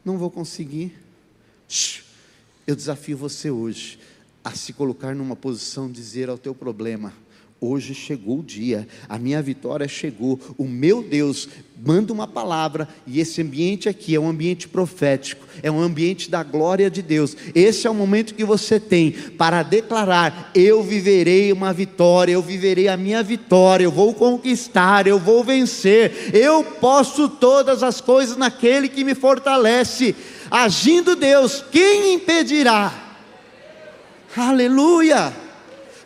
não 0.04 0.18
vou 0.18 0.32
conseguir. 0.32 0.98
Eu 2.66 2.76
desafio 2.76 3.16
você 3.16 3.52
hoje 3.52 4.00
a 4.44 4.56
se 4.56 4.74
colocar 4.74 5.14
numa 5.14 5.36
posição 5.36 5.88
dizer 5.92 6.30
ao 6.30 6.38
teu 6.40 6.56
problema: 6.56 7.14
Hoje 7.60 7.96
chegou 7.96 8.40
o 8.40 8.44
dia, 8.44 8.88
a 9.10 9.18
minha 9.18 9.42
vitória 9.42 9.88
chegou. 9.88 10.40
O 10.60 10.66
meu 10.66 11.02
Deus 11.02 11.50
manda 11.84 12.14
uma 12.14 12.28
palavra, 12.28 12.88
e 13.06 13.20
esse 13.20 13.42
ambiente 13.42 13.90
aqui 13.90 14.14
é 14.14 14.20
um 14.20 14.30
ambiente 14.30 14.68
profético, 14.68 15.44
é 15.64 15.72
um 15.72 15.82
ambiente 15.82 16.30
da 16.30 16.44
glória 16.44 16.88
de 16.88 17.02
Deus. 17.02 17.36
Esse 17.56 17.88
é 17.88 17.90
o 17.90 17.96
momento 17.96 18.36
que 18.36 18.46
você 18.46 18.80
tem 18.80 19.12
para 19.12 19.64
declarar: 19.64 20.52
eu 20.54 20.84
viverei 20.84 21.52
uma 21.52 21.74
vitória, 21.74 22.34
eu 22.34 22.44
viverei 22.44 22.88
a 22.88 22.96
minha 22.96 23.24
vitória, 23.24 23.86
eu 23.86 23.92
vou 23.92 24.14
conquistar, 24.14 25.08
eu 25.08 25.18
vou 25.18 25.44
vencer, 25.44 26.30
eu 26.36 26.64
posso 26.64 27.28
todas 27.28 27.82
as 27.82 28.00
coisas 28.00 28.38
naquele 28.38 28.88
que 28.88 29.04
me 29.04 29.16
fortalece. 29.16 30.16
Agindo 30.52 31.16
Deus, 31.16 31.66
quem 31.72 32.14
impedirá? 32.14 32.94
Aleluia! 34.36 35.34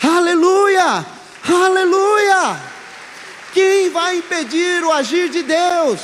Aleluia! 0.01 1.20
Aleluia! 1.43 2.62
Quem 3.53 3.89
vai 3.89 4.17
impedir 4.17 4.83
o 4.83 4.91
agir 4.91 5.29
de 5.29 5.43
Deus? 5.43 6.00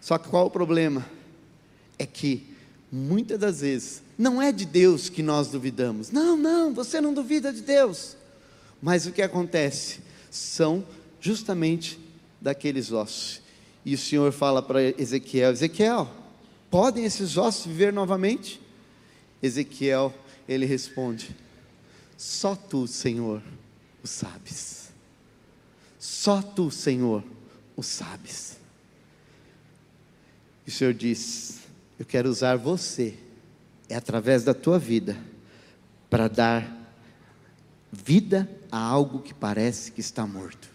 Só 0.00 0.18
que 0.18 0.28
qual 0.28 0.46
o 0.46 0.50
problema? 0.50 1.06
É 1.98 2.04
que 2.04 2.54
muitas 2.90 3.38
das 3.38 3.60
vezes 3.60 4.02
não 4.18 4.42
é 4.42 4.50
de 4.50 4.64
Deus 4.64 5.08
que 5.08 5.22
nós 5.22 5.48
duvidamos. 5.48 6.10
Não, 6.10 6.36
não, 6.36 6.74
você 6.74 7.00
não 7.00 7.14
duvida 7.14 7.52
de 7.52 7.62
Deus. 7.62 8.16
Mas 8.80 9.06
o 9.06 9.12
que 9.12 9.22
acontece? 9.22 10.00
São 10.30 10.84
justamente 11.20 11.98
daqueles 12.40 12.90
ossos. 12.90 13.40
E 13.84 13.94
o 13.94 13.98
Senhor 13.98 14.32
fala 14.32 14.60
para 14.60 14.82
Ezequiel: 14.82 15.52
Ezequiel, 15.52 16.10
podem 16.70 17.04
esses 17.04 17.36
ossos 17.36 17.66
viver 17.66 17.92
novamente? 17.92 18.60
Ezequiel, 19.42 20.12
ele 20.48 20.66
responde: 20.66 21.34
só 22.22 22.54
tu, 22.54 22.86
Senhor, 22.86 23.42
o 24.02 24.06
sabes. 24.06 24.92
Só 25.98 26.40
tu, 26.40 26.70
Senhor, 26.70 27.24
o 27.76 27.82
sabes. 27.82 28.58
E 30.64 30.70
o 30.70 30.72
Senhor 30.72 30.94
diz: 30.94 31.60
Eu 31.98 32.06
quero 32.06 32.30
usar 32.30 32.56
você, 32.56 33.18
é 33.88 33.96
através 33.96 34.44
da 34.44 34.54
tua 34.54 34.78
vida, 34.78 35.16
para 36.08 36.28
dar 36.28 36.82
vida 37.90 38.48
a 38.70 38.78
algo 38.78 39.20
que 39.20 39.34
parece 39.34 39.90
que 39.90 40.00
está 40.00 40.24
morto. 40.24 40.70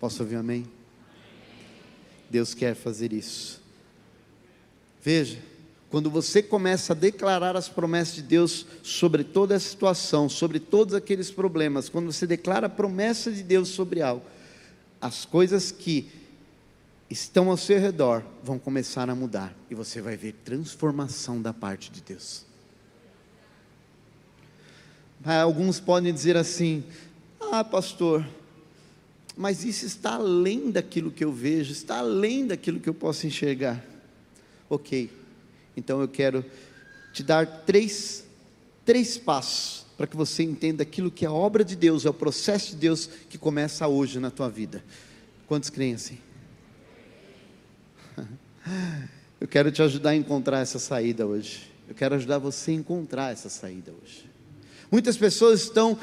Posso 0.00 0.22
ouvir 0.22 0.36
um 0.36 0.40
amém? 0.40 0.66
Deus 2.28 2.54
quer 2.54 2.74
fazer 2.74 3.12
isso. 3.12 3.62
Veja, 5.00 5.38
quando 5.90 6.10
você 6.10 6.42
começa 6.42 6.92
a 6.92 6.96
declarar 6.96 7.56
as 7.56 7.68
promessas 7.68 8.16
de 8.16 8.22
Deus 8.22 8.66
sobre 8.82 9.22
toda 9.22 9.54
a 9.54 9.60
situação, 9.60 10.28
sobre 10.28 10.58
todos 10.58 10.94
aqueles 10.94 11.30
problemas, 11.30 11.88
quando 11.88 12.12
você 12.12 12.26
declara 12.26 12.66
a 12.66 12.70
promessa 12.70 13.30
de 13.30 13.42
Deus 13.42 13.68
sobre 13.68 14.02
algo, 14.02 14.24
as 15.00 15.24
coisas 15.24 15.70
que 15.70 16.10
estão 17.08 17.50
ao 17.50 17.56
seu 17.56 17.78
redor 17.78 18.22
vão 18.42 18.58
começar 18.58 19.08
a 19.08 19.14
mudar 19.14 19.54
e 19.70 19.74
você 19.74 20.00
vai 20.00 20.16
ver 20.16 20.32
transformação 20.44 21.40
da 21.40 21.54
parte 21.54 21.90
de 21.90 22.00
Deus. 22.00 22.44
Ah, 25.24 25.42
alguns 25.42 25.78
podem 25.78 26.12
dizer 26.12 26.36
assim: 26.36 26.84
Ah, 27.40 27.64
pastor, 27.64 28.26
mas 29.36 29.64
isso 29.64 29.86
está 29.86 30.14
além 30.14 30.70
daquilo 30.70 31.10
que 31.10 31.24
eu 31.24 31.32
vejo, 31.32 31.72
está 31.72 31.98
além 31.98 32.46
daquilo 32.46 32.80
que 32.80 32.88
eu 32.88 32.94
posso 32.94 33.26
enxergar. 33.26 33.84
Ok, 34.68 35.10
então 35.76 36.00
eu 36.00 36.08
quero 36.08 36.44
te 37.12 37.22
dar 37.22 37.46
três, 37.64 38.24
três 38.84 39.18
passos 39.18 39.86
para 39.96 40.06
que 40.06 40.16
você 40.16 40.42
entenda 40.42 40.82
aquilo 40.82 41.10
que 41.10 41.24
é 41.24 41.28
a 41.28 41.32
obra 41.32 41.64
de 41.64 41.74
Deus, 41.74 42.04
é 42.04 42.10
o 42.10 42.14
processo 42.14 42.72
de 42.72 42.76
Deus 42.76 43.08
que 43.28 43.38
começa 43.38 43.86
hoje 43.88 44.20
na 44.20 44.30
tua 44.30 44.48
vida. 44.48 44.84
Quantos 45.46 45.70
creem 45.70 45.94
assim? 45.94 46.18
Eu 49.40 49.48
quero 49.48 49.70
te 49.70 49.82
ajudar 49.82 50.10
a 50.10 50.16
encontrar 50.16 50.60
essa 50.60 50.78
saída 50.78 51.26
hoje. 51.26 51.70
Eu 51.88 51.94
quero 51.94 52.14
ajudar 52.14 52.38
você 52.38 52.72
a 52.72 52.74
encontrar 52.74 53.32
essa 53.32 53.48
saída 53.48 53.92
hoje. 53.92 54.28
Muitas 54.90 55.16
pessoas 55.16 55.62
estão 55.62 55.98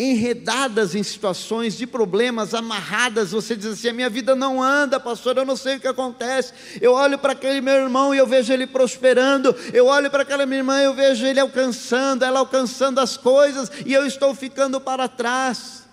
enredadas 0.00 0.94
em 0.94 1.02
situações 1.02 1.76
de 1.76 1.86
problemas, 1.86 2.54
amarradas, 2.54 3.32
você 3.32 3.54
diz 3.54 3.66
assim: 3.66 3.88
a 3.88 3.92
minha 3.92 4.08
vida 4.08 4.34
não 4.34 4.62
anda, 4.62 4.98
pastor, 4.98 5.36
eu 5.36 5.44
não 5.44 5.56
sei 5.56 5.76
o 5.76 5.80
que 5.80 5.86
acontece. 5.86 6.52
Eu 6.80 6.94
olho 6.94 7.18
para 7.18 7.32
aquele 7.32 7.60
meu 7.60 7.74
irmão 7.74 8.14
e 8.14 8.18
eu 8.18 8.26
vejo 8.26 8.52
ele 8.52 8.66
prosperando, 8.66 9.54
eu 9.72 9.86
olho 9.86 10.10
para 10.10 10.22
aquela 10.22 10.46
minha 10.46 10.60
irmã 10.60 10.80
e 10.80 10.84
eu 10.84 10.94
vejo 10.94 11.26
ele 11.26 11.38
alcançando, 11.38 12.24
ela 12.24 12.40
alcançando 12.40 12.98
as 12.98 13.16
coisas, 13.16 13.70
e 13.84 13.92
eu 13.92 14.06
estou 14.06 14.34
ficando 14.34 14.80
para 14.80 15.06
trás. 15.06 15.84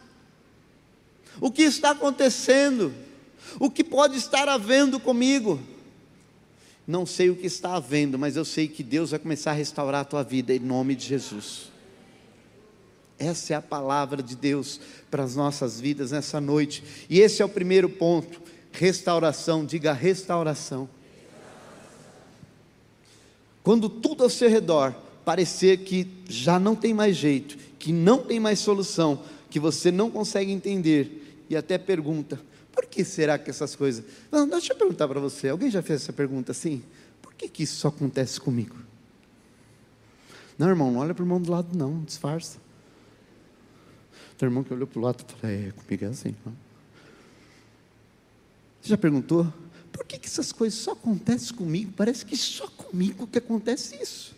O 1.42 1.52
que 1.52 1.64
está 1.64 1.92
acontecendo? 1.92 2.94
O 3.60 3.70
que 3.70 3.84
pode 3.84 4.18
estar 4.18 4.48
havendo 4.48 5.00
comigo? 5.00 5.60
Não 6.88 7.06
sei 7.06 7.30
o 7.30 7.36
que 7.36 7.46
está 7.46 7.76
havendo, 7.76 8.18
mas 8.18 8.38
eu 8.38 8.46
sei 8.46 8.68
que 8.68 8.82
Deus 8.82 9.12
vai 9.12 9.20
começar 9.20 9.52
a 9.52 9.54
restaurar 9.54 10.02
a 10.02 10.06
tua 10.06 10.24
vida 10.24 10.54
em 10.54 10.60
nome 10.60 10.96
de 10.96 11.06
Jesus. 11.06 11.77
Essa 13.20 13.54
é 13.54 13.56
a 13.56 13.62
palavra 13.62 14.22
de 14.22 14.36
Deus 14.36 14.80
para 15.10 15.24
as 15.24 15.36
nossas 15.36 15.80
vidas 15.80 16.12
nessa 16.12 16.40
noite. 16.40 16.84
E 17.10 17.20
esse 17.20 17.42
é 17.42 17.46
o 17.46 17.50
primeiro 17.50 17.90
ponto: 17.90 18.42
restauração. 18.72 19.66
Diga 19.66 19.94
restauração. 19.94 20.88
Quando 23.64 23.90
tudo 23.90 24.24
ao 24.24 24.30
seu 24.30 24.50
redor 24.50 24.96
parecer 25.26 25.80
que 25.80 26.08
já 26.30 26.58
não 26.60 26.76
tem 26.76 26.94
mais 26.94 27.18
jeito, 27.18 27.58
que 27.78 27.92
não 27.92 28.20
tem 28.20 28.40
mais 28.40 28.60
solução, 28.60 29.22
que 29.50 29.60
você 29.60 29.92
não 29.92 30.10
consegue 30.10 30.52
entender 30.52 31.46
e 31.50 31.56
até 31.56 31.78
pergunta: 31.78 32.40
por 32.72 32.86
que 32.86 33.04
será 33.04 33.40
que 33.40 33.50
essas 33.50 33.76
coisas. 33.76 34.06
Não, 34.32 34.48
deixa 34.48 34.74
eu 34.74 34.78
perguntar 34.78 35.08
para 35.08 35.20
você: 35.20 35.50
alguém 35.50 35.72
já 35.72 35.82
fez 35.82 36.04
essa 36.04 36.14
pergunta 36.14 36.52
assim? 36.52 36.84
Por 37.22 37.34
que, 37.34 37.50
que 37.50 37.64
isso 37.64 37.78
só 37.78 37.88
acontece 37.88 38.40
comigo? 38.40 38.76
Não, 40.58 40.70
irmão, 40.70 40.92
não 40.92 41.00
olha 41.00 41.14
para 41.14 41.24
o 41.24 41.26
irmão 41.26 41.42
do 41.42 41.52
lado, 41.52 41.76
não, 41.76 42.04
disfarça. 42.04 42.67
Teu 44.38 44.48
irmão 44.48 44.64
que 44.64 44.74
olhou 44.74 44.88
para 44.88 45.00
o 45.00 45.02
lado 45.02 45.26
e 45.28 45.32
falou: 45.32 45.56
É, 45.56 45.72
comigo 45.72 46.06
é 46.06 46.08
assim. 46.08 46.36
Não? 46.46 46.54
Você 48.82 48.90
já 48.90 48.98
perguntou? 48.98 49.52
Por 49.92 50.06
que, 50.06 50.20
que 50.20 50.28
essas 50.28 50.52
coisas 50.52 50.80
só 50.80 50.92
acontecem 50.92 51.56
comigo? 51.56 51.92
Parece 51.98 52.26
que 52.26 52.38
só 52.38 52.68
comigo 52.68 53.26
que 53.26 53.40
acontece 53.40 53.96
isso. 54.02 54.38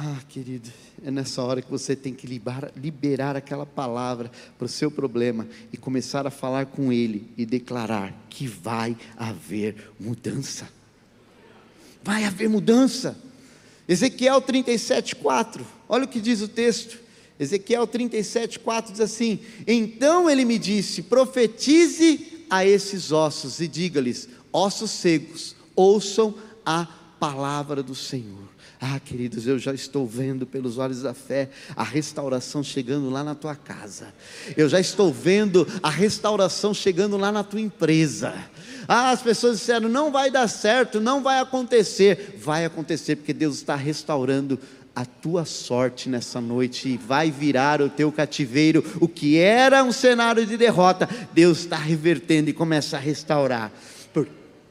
Ah, 0.00 0.20
querido, 0.28 0.70
é 1.04 1.10
nessa 1.10 1.42
hora 1.42 1.62
que 1.62 1.70
você 1.70 1.96
tem 1.96 2.14
que 2.14 2.26
liberar, 2.26 2.70
liberar 2.76 3.36
aquela 3.36 3.66
palavra 3.66 4.30
para 4.56 4.66
o 4.66 4.68
seu 4.68 4.90
problema 4.90 5.46
e 5.72 5.76
começar 5.76 6.26
a 6.26 6.30
falar 6.30 6.66
com 6.66 6.92
ele 6.92 7.30
e 7.36 7.44
declarar 7.44 8.14
que 8.28 8.46
vai 8.46 8.96
haver 9.16 9.90
mudança. 9.98 10.68
Vai 12.02 12.24
haver 12.24 12.48
mudança. 12.48 13.16
Ezequiel 13.88 14.40
37, 14.40 15.16
4, 15.16 15.66
olha 15.88 16.04
o 16.04 16.08
que 16.08 16.20
diz 16.20 16.40
o 16.42 16.48
texto. 16.48 16.98
Ezequiel 17.38 17.86
37, 17.86 18.58
4 18.58 18.92
diz 18.92 19.00
assim: 19.00 19.38
Então 19.66 20.28
ele 20.28 20.44
me 20.44 20.58
disse: 20.58 21.02
profetize 21.02 22.44
a 22.50 22.64
esses 22.66 23.12
ossos 23.12 23.60
e 23.60 23.68
diga-lhes: 23.68 24.28
ossos 24.52 24.90
secos, 24.90 25.54
ouçam 25.76 26.34
a 26.66 26.86
palavra 27.18 27.82
do 27.82 27.94
Senhor. 27.94 28.48
Ah, 28.80 29.00
queridos, 29.00 29.44
eu 29.44 29.58
já 29.58 29.74
estou 29.74 30.06
vendo 30.06 30.46
pelos 30.46 30.78
olhos 30.78 31.02
da 31.02 31.12
fé 31.12 31.50
a 31.74 31.82
restauração 31.82 32.62
chegando 32.62 33.10
lá 33.10 33.24
na 33.24 33.34
tua 33.34 33.56
casa. 33.56 34.14
Eu 34.56 34.68
já 34.68 34.78
estou 34.78 35.12
vendo 35.12 35.66
a 35.82 35.90
restauração 35.90 36.72
chegando 36.72 37.16
lá 37.16 37.32
na 37.32 37.42
tua 37.42 37.60
empresa. 37.60 38.32
Ah, 38.86 39.10
as 39.10 39.20
pessoas 39.20 39.58
disseram: 39.58 39.88
não 39.88 40.12
vai 40.12 40.30
dar 40.30 40.46
certo, 40.46 41.00
não 41.00 41.22
vai 41.22 41.40
acontecer. 41.40 42.36
Vai 42.38 42.64
acontecer 42.64 43.16
porque 43.16 43.32
Deus 43.32 43.56
está 43.56 43.74
restaurando 43.74 44.58
a 44.98 45.04
tua 45.04 45.44
sorte 45.44 46.08
nessa 46.08 46.40
noite 46.40 46.96
vai 46.96 47.30
virar 47.30 47.80
o 47.80 47.88
teu 47.88 48.10
cativeiro. 48.10 48.84
O 49.00 49.06
que 49.06 49.38
era 49.38 49.84
um 49.84 49.92
cenário 49.92 50.44
de 50.44 50.56
derrota, 50.56 51.08
Deus 51.32 51.60
está 51.60 51.76
revertendo 51.76 52.50
e 52.50 52.52
começa 52.52 52.96
a 52.96 53.00
restaurar 53.00 53.70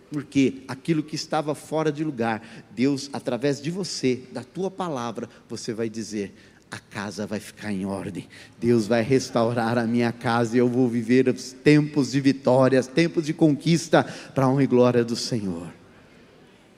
porque 0.09 0.63
aquilo 0.69 1.03
que 1.03 1.15
estava 1.15 1.53
fora 1.53 1.91
de 1.91 2.01
lugar, 2.01 2.41
Deus, 2.71 3.09
através 3.11 3.61
de 3.61 3.69
você, 3.69 4.23
da 4.31 4.41
tua 4.41 4.71
palavra, 4.71 5.27
você 5.49 5.73
vai 5.73 5.89
dizer: 5.89 6.33
a 6.71 6.79
casa 6.79 7.27
vai 7.27 7.41
ficar 7.41 7.73
em 7.73 7.85
ordem, 7.85 8.25
Deus 8.57 8.87
vai 8.87 9.01
restaurar 9.01 9.77
a 9.77 9.85
minha 9.85 10.13
casa 10.13 10.55
e 10.55 10.59
eu 10.59 10.69
vou 10.69 10.87
viver 10.87 11.27
os 11.27 11.51
tempos 11.51 12.13
de 12.13 12.21
vitórias, 12.21 12.87
tempos 12.87 13.25
de 13.25 13.33
conquista, 13.33 14.01
para 14.33 14.45
a 14.45 14.49
honra 14.49 14.63
e 14.63 14.67
glória 14.67 15.03
do 15.03 15.15
Senhor. 15.15 15.67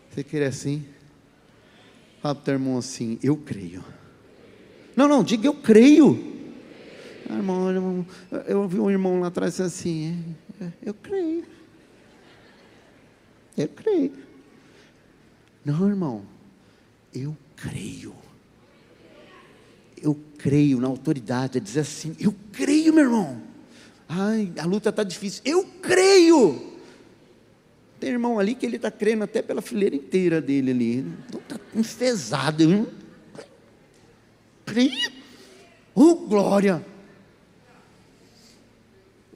Você 0.09 0.23
quer 0.23 0.47
assim? 0.47 0.83
Fala 2.21 2.35
para 2.35 2.41
o 2.41 2.45
teu 2.45 2.53
irmão 2.53 2.77
assim: 2.77 3.17
eu 3.23 3.37
creio. 3.37 3.83
Não, 4.95 5.07
não, 5.07 5.23
diga 5.23 5.47
eu 5.47 5.53
creio. 5.53 6.27
Ah, 7.29 7.35
irmão, 7.35 7.69
irmão, 7.69 8.05
eu 8.47 8.61
ouvi 8.61 8.79
um 8.79 8.89
irmão 8.89 9.19
lá 9.21 9.27
atrás 9.27 9.59
assim: 9.61 10.35
é, 10.59 10.65
é, 10.65 10.71
eu 10.83 10.93
creio. 10.93 11.45
Eu 13.57 13.67
creio. 13.69 14.13
Não, 15.63 15.87
irmão, 15.87 16.23
eu 17.13 17.35
creio. 17.55 18.15
Eu 20.01 20.17
creio 20.37 20.79
na 20.79 20.87
autoridade, 20.87 21.57
é 21.57 21.61
dizer 21.61 21.81
assim: 21.81 22.15
eu 22.19 22.35
creio, 22.51 22.93
meu 22.93 23.03
irmão. 23.05 23.41
Ai, 24.07 24.51
a 24.57 24.65
luta 24.65 24.89
está 24.89 25.03
difícil. 25.03 25.41
Eu 25.45 25.63
creio. 25.81 26.68
Tem 27.99 28.11
irmão 28.11 28.39
ali 28.39 28.55
que 28.55 28.65
ele 28.65 28.77
está 28.77 28.89
crendo 28.89 29.23
até 29.23 29.41
pela 29.41 29.61
fileira 29.61 29.95
inteira 29.95 30.41
dele 30.41 30.71
ali. 30.71 30.97
Então 31.27 31.41
está 31.41 31.59
enfesado. 31.75 32.87
Creio. 34.65 35.11
Oh, 35.93 36.15
glória 36.15 36.83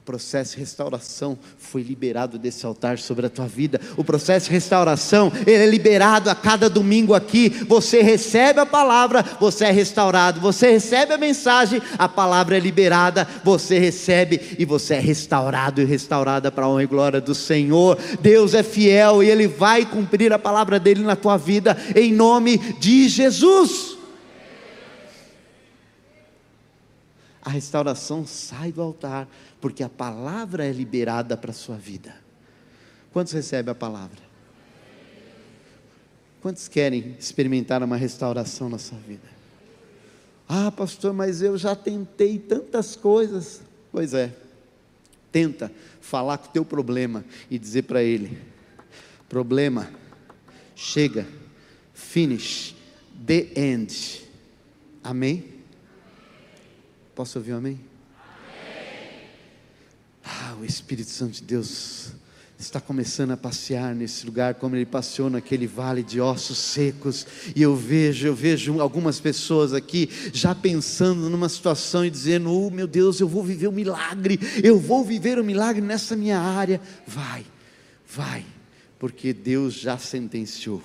processo 0.04 0.52
de 0.52 0.60
restauração 0.60 1.38
foi 1.56 1.82
liberado 1.82 2.38
desse 2.38 2.66
altar 2.66 2.98
sobre 2.98 3.26
a 3.26 3.30
tua 3.30 3.46
vida. 3.46 3.80
O 3.96 4.04
processo 4.04 4.46
de 4.46 4.52
restauração, 4.52 5.32
ele 5.46 5.64
é 5.64 5.66
liberado 5.66 6.28
a 6.28 6.34
cada 6.34 6.68
domingo 6.68 7.14
aqui. 7.14 7.48
Você 7.66 8.02
recebe 8.02 8.60
a 8.60 8.66
palavra, 8.66 9.24
você 9.40 9.64
é 9.64 9.70
restaurado. 9.70 10.40
Você 10.40 10.72
recebe 10.72 11.14
a 11.14 11.18
mensagem, 11.18 11.80
a 11.98 12.08
palavra 12.08 12.56
é 12.56 12.60
liberada, 12.60 13.26
você 13.42 13.78
recebe 13.78 14.56
e 14.58 14.64
você 14.64 14.94
é 14.94 15.00
restaurado 15.00 15.80
e 15.80 15.84
restaurada 15.84 16.52
para 16.52 16.66
a 16.66 16.68
honra 16.68 16.82
e 16.82 16.86
glória 16.86 17.20
do 17.20 17.34
Senhor. 17.34 17.98
Deus 18.20 18.52
é 18.52 18.62
fiel 18.62 19.22
e 19.22 19.30
ele 19.30 19.46
vai 19.46 19.86
cumprir 19.86 20.32
a 20.32 20.38
palavra 20.38 20.78
dele 20.78 21.02
na 21.02 21.16
tua 21.16 21.38
vida 21.38 21.76
em 21.96 22.12
nome 22.12 22.58
de 22.78 23.08
Jesus. 23.08 23.93
A 27.44 27.50
restauração 27.50 28.26
sai 28.26 28.72
do 28.72 28.80
altar 28.80 29.28
porque 29.60 29.82
a 29.82 29.88
palavra 29.88 30.64
é 30.64 30.72
liberada 30.72 31.36
para 31.36 31.50
a 31.50 31.54
sua 31.54 31.76
vida. 31.76 32.14
Quantos 33.12 33.32
recebem 33.34 33.70
a 33.70 33.74
palavra? 33.74 34.18
Quantos 36.40 36.68
querem 36.68 37.16
experimentar 37.18 37.82
uma 37.82 37.96
restauração 37.96 38.68
na 38.68 38.78
sua 38.78 38.98
vida? 38.98 39.28
Ah, 40.48 40.70
pastor, 40.70 41.12
mas 41.12 41.42
eu 41.42 41.56
já 41.56 41.76
tentei 41.76 42.38
tantas 42.38 42.96
coisas. 42.96 43.62
Pois 43.92 44.14
é, 44.14 44.34
tenta 45.30 45.70
falar 46.00 46.38
com 46.38 46.48
o 46.48 46.52
teu 46.52 46.64
problema 46.64 47.24
e 47.50 47.58
dizer 47.58 47.82
para 47.82 48.02
ele: 48.02 48.38
problema, 49.28 49.90
chega, 50.74 51.26
finish, 51.94 52.74
the 53.26 53.48
end. 53.54 54.22
Amém? 55.02 55.53
Posso 57.14 57.38
ouvir 57.38 57.52
um 57.52 57.58
amém? 57.58 57.80
Ah, 60.24 60.56
o 60.60 60.64
Espírito 60.64 61.10
Santo 61.10 61.34
de 61.34 61.42
Deus 61.42 62.12
está 62.58 62.80
começando 62.80 63.30
a 63.30 63.36
passear 63.36 63.94
nesse 63.94 64.26
lugar, 64.26 64.54
como 64.54 64.74
ele 64.74 64.86
passeou 64.86 65.30
naquele 65.30 65.66
vale 65.66 66.02
de 66.02 66.20
ossos 66.20 66.58
secos, 66.58 67.26
e 67.54 67.62
eu 67.62 67.76
vejo, 67.76 68.26
eu 68.26 68.34
vejo 68.34 68.80
algumas 68.80 69.20
pessoas 69.20 69.72
aqui 69.72 70.08
já 70.32 70.54
pensando 70.54 71.30
numa 71.30 71.48
situação 71.48 72.04
e 72.04 72.10
dizendo: 72.10 72.50
"Oh, 72.50 72.70
meu 72.70 72.86
Deus, 72.86 73.20
eu 73.20 73.28
vou 73.28 73.44
viver 73.44 73.68
um 73.68 73.72
milagre, 73.72 74.40
eu 74.62 74.78
vou 74.78 75.04
viver 75.04 75.38
um 75.38 75.44
milagre 75.44 75.82
nessa 75.82 76.16
minha 76.16 76.40
área". 76.40 76.80
Vai. 77.06 77.44
Vai, 78.08 78.44
porque 78.98 79.32
Deus 79.32 79.74
já 79.74 79.98
sentenciou. 79.98 80.82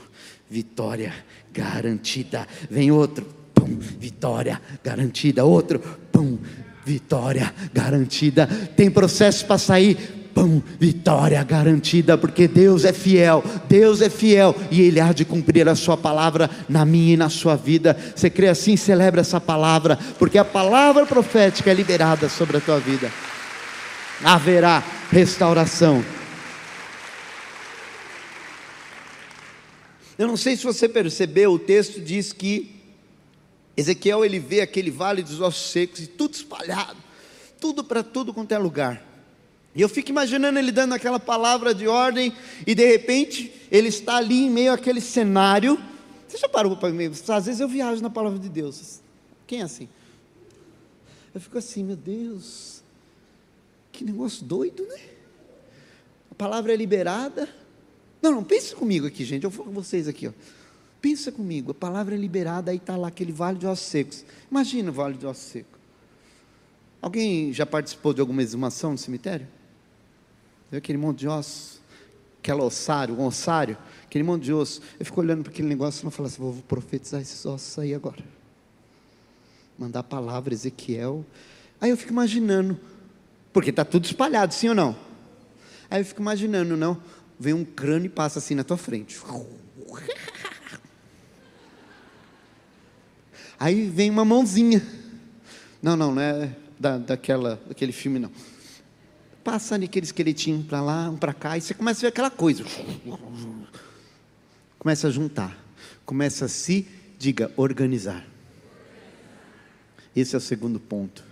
Vitória 0.49 1.13
garantida. 1.51 2.47
Vem 2.69 2.91
outro, 2.91 3.38
pum, 3.69 3.77
vitória 3.99 4.61
garantida. 4.83 5.45
Outro, 5.45 5.79
pum, 6.11 6.37
vitória 6.85 7.53
garantida. 7.73 8.47
Tem 8.75 8.89
processo 8.89 9.45
para 9.45 9.57
sair, 9.57 9.95
pão, 10.33 10.63
vitória 10.79 11.43
garantida, 11.43 12.17
porque 12.17 12.47
Deus 12.47 12.85
é 12.85 12.93
fiel, 12.93 13.43
Deus 13.67 14.01
é 14.01 14.09
fiel 14.09 14.55
e 14.71 14.81
Ele 14.81 14.99
há 14.99 15.11
de 15.13 15.25
cumprir 15.25 15.67
a 15.67 15.75
Sua 15.75 15.97
palavra 15.97 16.49
na 16.67 16.85
minha 16.85 17.13
e 17.13 17.17
na 17.17 17.29
sua 17.29 17.55
vida. 17.55 17.95
Você 18.15 18.29
crê 18.29 18.47
assim? 18.47 18.75
Celebra 18.75 19.21
essa 19.21 19.39
palavra, 19.39 19.97
porque 20.17 20.37
a 20.37 20.45
palavra 20.45 21.05
profética 21.05 21.69
é 21.69 21.73
liberada 21.73 22.27
sobre 22.29 22.57
a 22.57 22.61
tua 22.61 22.79
vida. 22.79 23.11
Haverá 24.23 24.83
restauração. 25.11 26.03
Eu 30.17 30.27
não 30.27 30.35
sei 30.35 30.57
se 30.57 30.65
você 30.65 30.89
percebeu, 30.89 31.53
o 31.53 31.59
texto 31.59 32.01
diz 32.01 32.33
que 32.33 32.78
Ezequiel 33.79 34.25
ele 34.25 34.39
vê 34.39 34.61
aquele 34.61 34.91
vale 34.91 35.23
dos 35.23 35.39
ossos 35.39 35.71
secos 35.71 36.01
e 36.01 36.07
tudo 36.07 36.33
espalhado, 36.33 36.97
tudo 37.59 37.83
para 37.83 38.03
tudo 38.03 38.33
quanto 38.33 38.51
é 38.51 38.57
lugar. 38.57 39.05
E 39.75 39.81
eu 39.81 39.87
fico 39.87 40.09
imaginando 40.09 40.59
ele 40.59 40.71
dando 40.71 40.93
aquela 40.93 41.19
palavra 41.19 41.73
de 41.73 41.87
ordem 41.87 42.33
e 42.65 42.73
de 42.73 42.85
repente 42.85 43.53
ele 43.71 43.87
está 43.87 44.17
ali 44.17 44.45
em 44.45 44.49
meio 44.49 44.73
àquele 44.73 44.99
cenário. 44.99 45.79
Você 46.27 46.37
já 46.37 46.49
parou 46.49 46.75
para 46.75 46.89
mim? 46.89 47.05
Às 47.05 47.45
vezes 47.45 47.61
eu 47.61 47.67
viajo 47.67 48.01
na 48.01 48.09
palavra 48.09 48.39
de 48.39 48.49
Deus. 48.49 48.99
Quem 49.47 49.61
é 49.61 49.63
assim? 49.63 49.87
Eu 51.33 51.39
fico 51.39 51.57
assim, 51.57 51.83
meu 51.83 51.95
Deus, 51.95 52.81
que 53.91 54.03
negócio 54.03 54.43
doido, 54.43 54.83
né? 54.87 54.99
A 56.31 56.35
palavra 56.35 56.73
é 56.73 56.75
liberada. 56.75 57.47
Não, 58.21 58.31
não, 58.31 58.43
pense 58.43 58.75
comigo 58.75 59.07
aqui, 59.07 59.23
gente. 59.23 59.43
Eu 59.43 59.49
vou 59.49 59.65
com 59.65 59.71
vocês 59.71 60.07
aqui, 60.07 60.27
ó. 60.27 60.31
Pensa 61.01 61.31
comigo, 61.31 61.71
a 61.71 61.73
palavra 61.73 62.15
é 62.15 62.17
liberada, 62.17 62.71
aí 62.71 62.77
está 62.77 62.97
lá 62.97 63.07
aquele 63.07 63.31
vale 63.31 63.57
de 63.57 63.65
ossos 63.65 63.87
secos. 63.87 64.25
Imagina 64.51 64.89
o 64.89 64.93
vale 64.93 65.17
de 65.17 65.25
ossos 65.25 65.45
secos. 65.45 65.79
Alguém 67.01 67.53
já 67.53 67.65
participou 67.65 68.13
de 68.13 68.19
alguma 68.19 68.41
exumação 68.41 68.91
no 68.91 68.97
cemitério? 68.97 69.47
Viu 70.69 70.77
aquele 70.77 70.97
monte 70.97 71.19
de 71.19 71.27
ossos? 71.27 71.79
Aquela 72.41 72.63
ossário, 72.63 73.15
um 73.15 73.25
ossário, 73.25 73.77
aquele 74.03 74.23
monte 74.23 74.43
de 74.43 74.53
osso. 74.53 74.81
Eu 74.99 75.05
fico 75.05 75.19
olhando 75.21 75.43
para 75.43 75.51
aquele 75.51 75.67
negócio 75.67 76.01
e 76.01 76.03
não 76.03 76.11
falo 76.11 76.27
assim, 76.27 76.41
vou 76.41 76.53
profetizar 76.67 77.21
esses 77.21 77.45
ossos 77.45 77.79
aí 77.79 77.93
agora. 77.93 78.23
Mandar 79.77 80.01
a 80.01 80.03
palavra, 80.03 80.53
Ezequiel. 80.53 81.25
Aí 81.79 81.89
eu 81.89 81.97
fico 81.97 82.11
imaginando, 82.11 82.77
porque 83.53 83.69
está 83.69 83.85
tudo 83.85 84.05
espalhado, 84.05 84.53
sim 84.53 84.69
ou 84.69 84.75
não? 84.75 84.95
Aí 85.89 86.01
eu 86.01 86.05
fico 86.05 86.21
imaginando, 86.21 86.75
não? 86.75 87.01
Vem 87.39 87.53
um 87.53 87.63
crânio 87.63 88.07
e 88.07 88.09
passa 88.09 88.39
assim 88.39 88.55
na 88.55 88.63
tua 88.65 88.77
frente. 88.77 89.17
Aí 93.59 93.89
vem 93.89 94.09
uma 94.09 94.23
mãozinha. 94.23 94.81
Não, 95.81 95.95
não, 95.95 96.15
não 96.15 96.21
é 96.21 96.55
da, 96.79 96.97
daquela, 96.97 97.61
daquele 97.67 97.91
filme, 97.91 98.17
não. 98.17 98.31
Passa 99.43 99.75
aquele 99.75 100.05
esqueletinho 100.05 100.63
para 100.63 100.81
lá, 100.81 101.09
um 101.09 101.17
para 101.17 101.33
cá, 101.33 101.57
e 101.57 101.61
você 101.61 101.73
começa 101.73 101.99
a 101.99 102.01
ver 102.01 102.07
aquela 102.07 102.31
coisa. 102.31 102.63
Começa 104.77 105.07
a 105.07 105.11
juntar. 105.11 105.57
Começa 106.05 106.45
a 106.45 106.47
se, 106.47 106.87
diga, 107.17 107.51
organizar. 107.57 108.25
Esse 110.15 110.35
é 110.35 110.37
o 110.37 110.41
segundo 110.41 110.79
ponto 110.79 111.28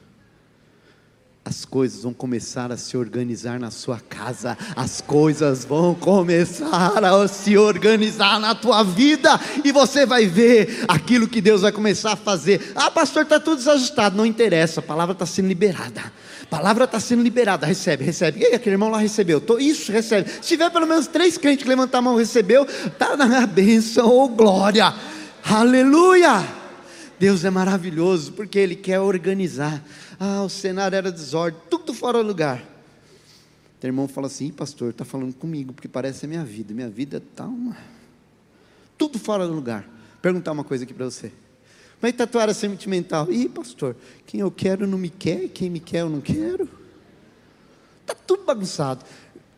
as 1.47 1.63
coisas 1.63 2.03
vão 2.03 2.13
começar 2.13 2.73
a 2.73 2.77
se 2.77 2.97
organizar 2.97 3.57
na 3.57 3.71
sua 3.71 4.01
casa, 4.01 4.57
as 4.75 4.99
coisas 4.99 5.63
vão 5.63 5.95
começar 5.95 7.01
a 7.01 7.27
se 7.29 7.57
organizar 7.57 8.37
na 8.37 8.53
tua 8.53 8.83
vida, 8.83 9.39
e 9.63 9.71
você 9.71 10.05
vai 10.05 10.25
ver 10.25 10.83
aquilo 10.89 11.25
que 11.25 11.39
Deus 11.39 11.61
vai 11.61 11.71
começar 11.71 12.11
a 12.11 12.15
fazer. 12.17 12.73
Ah, 12.75 12.91
pastor, 12.91 13.23
está 13.23 13.39
tudo 13.39 13.59
desajustado, 13.59 14.17
não 14.17 14.25
interessa, 14.25 14.81
a 14.81 14.83
palavra 14.83 15.13
está 15.13 15.25
sendo 15.25 15.47
liberada. 15.47 16.11
A 16.43 16.45
palavra 16.49 16.83
está 16.83 16.99
sendo 16.99 17.23
liberada, 17.23 17.65
recebe, 17.65 18.03
recebe. 18.03 18.41
E 18.41 18.53
aquele 18.53 18.73
irmão 18.73 18.89
lá 18.89 18.97
recebeu, 18.97 19.39
Tô, 19.39 19.57
isso, 19.57 19.89
recebe. 19.89 20.29
Se 20.29 20.41
tiver 20.41 20.69
pelo 20.69 20.85
menos 20.85 21.07
três 21.07 21.37
crentes 21.37 21.63
que 21.63 21.69
levantar 21.69 21.99
a 21.99 22.01
mão 22.01 22.17
recebeu, 22.17 22.65
está 22.65 23.15
na 23.15 23.47
bênção, 23.47 24.09
oh 24.09 24.27
glória, 24.27 24.93
aleluia. 25.45 26.56
Deus 27.19 27.43
é 27.43 27.49
maravilhoso, 27.49 28.33
porque 28.33 28.59
Ele 28.59 28.75
quer 28.75 28.99
organizar. 28.99 29.83
Ah, 30.19 30.43
o 30.43 30.49
cenário 30.49 30.95
era 30.95 31.11
desordem, 31.11 31.59
tudo 31.69 31.93
fora 31.93 32.21
do 32.21 32.27
lugar. 32.27 32.63
O 33.81 33.85
irmão 33.85 34.07
fala 34.07 34.27
assim, 34.27 34.51
pastor, 34.51 34.89
está 34.89 35.05
falando 35.05 35.33
comigo, 35.35 35.73
porque 35.73 35.87
parece 35.87 36.25
a 36.25 36.27
minha 36.27 36.43
vida. 36.43 36.73
Minha 36.73 36.89
vida 36.89 37.17
está 37.17 37.45
uma... 37.45 37.77
Tudo 38.97 39.19
fora 39.19 39.47
do 39.47 39.53
lugar. 39.53 39.87
Perguntar 40.21 40.51
uma 40.51 40.63
coisa 40.63 40.83
aqui 40.83 40.93
para 40.93 41.05
você. 41.05 41.31
É 42.01 42.23
a 42.23 42.27
tua 42.27 42.41
área 42.43 42.53
sentimental? 42.53 43.31
Ih, 43.31 43.49
pastor, 43.49 43.95
quem 44.25 44.41
eu 44.41 44.51
quero 44.51 44.85
não 44.85 44.97
me 44.97 45.09
quer, 45.09 45.47
quem 45.49 45.69
me 45.69 45.79
quer 45.79 46.01
eu 46.01 46.09
não 46.09 46.21
quero. 46.21 46.69
Está 48.01 48.13
tudo 48.15 48.43
bagunçado. 48.43 49.03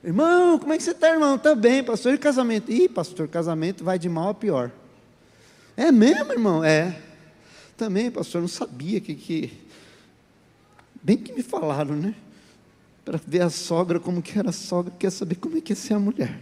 Irmão, 0.04 0.58
como 0.58 0.72
é 0.72 0.78
que 0.78 0.84
você 0.84 0.92
está, 0.92 1.10
irmão? 1.10 1.36
Está 1.36 1.54
bem, 1.54 1.84
pastor. 1.84 2.14
E 2.14 2.18
casamento? 2.18 2.72
Ih, 2.72 2.88
pastor, 2.88 3.28
casamento 3.28 3.84
vai 3.84 4.00
de 4.00 4.08
mal 4.08 4.30
a 4.30 4.34
pior. 4.34 4.72
É 5.76 5.92
mesmo, 5.92 6.32
irmão? 6.32 6.64
É. 6.64 7.02
Também, 7.80 8.12
pastor, 8.12 8.42
não 8.42 8.48
sabia 8.50 9.00
que, 9.00 9.16
que 9.16 9.54
Bem 11.02 11.16
que 11.16 11.32
me 11.32 11.42
falaram, 11.42 11.96
né? 11.96 12.14
Para 13.06 13.18
ver 13.26 13.42
a 13.42 13.50
sogra 13.50 14.02
como 14.02 14.22
que 14.22 14.38
era 14.38 14.50
a 14.50 14.52
sogra, 14.52 14.94
quer 15.00 15.10
saber 15.10 15.36
como 15.36 15.58
é 15.58 15.62
que 15.62 15.72
é 15.72 15.76
ser 15.78 15.94
a 15.94 16.00
mulher. 16.00 16.42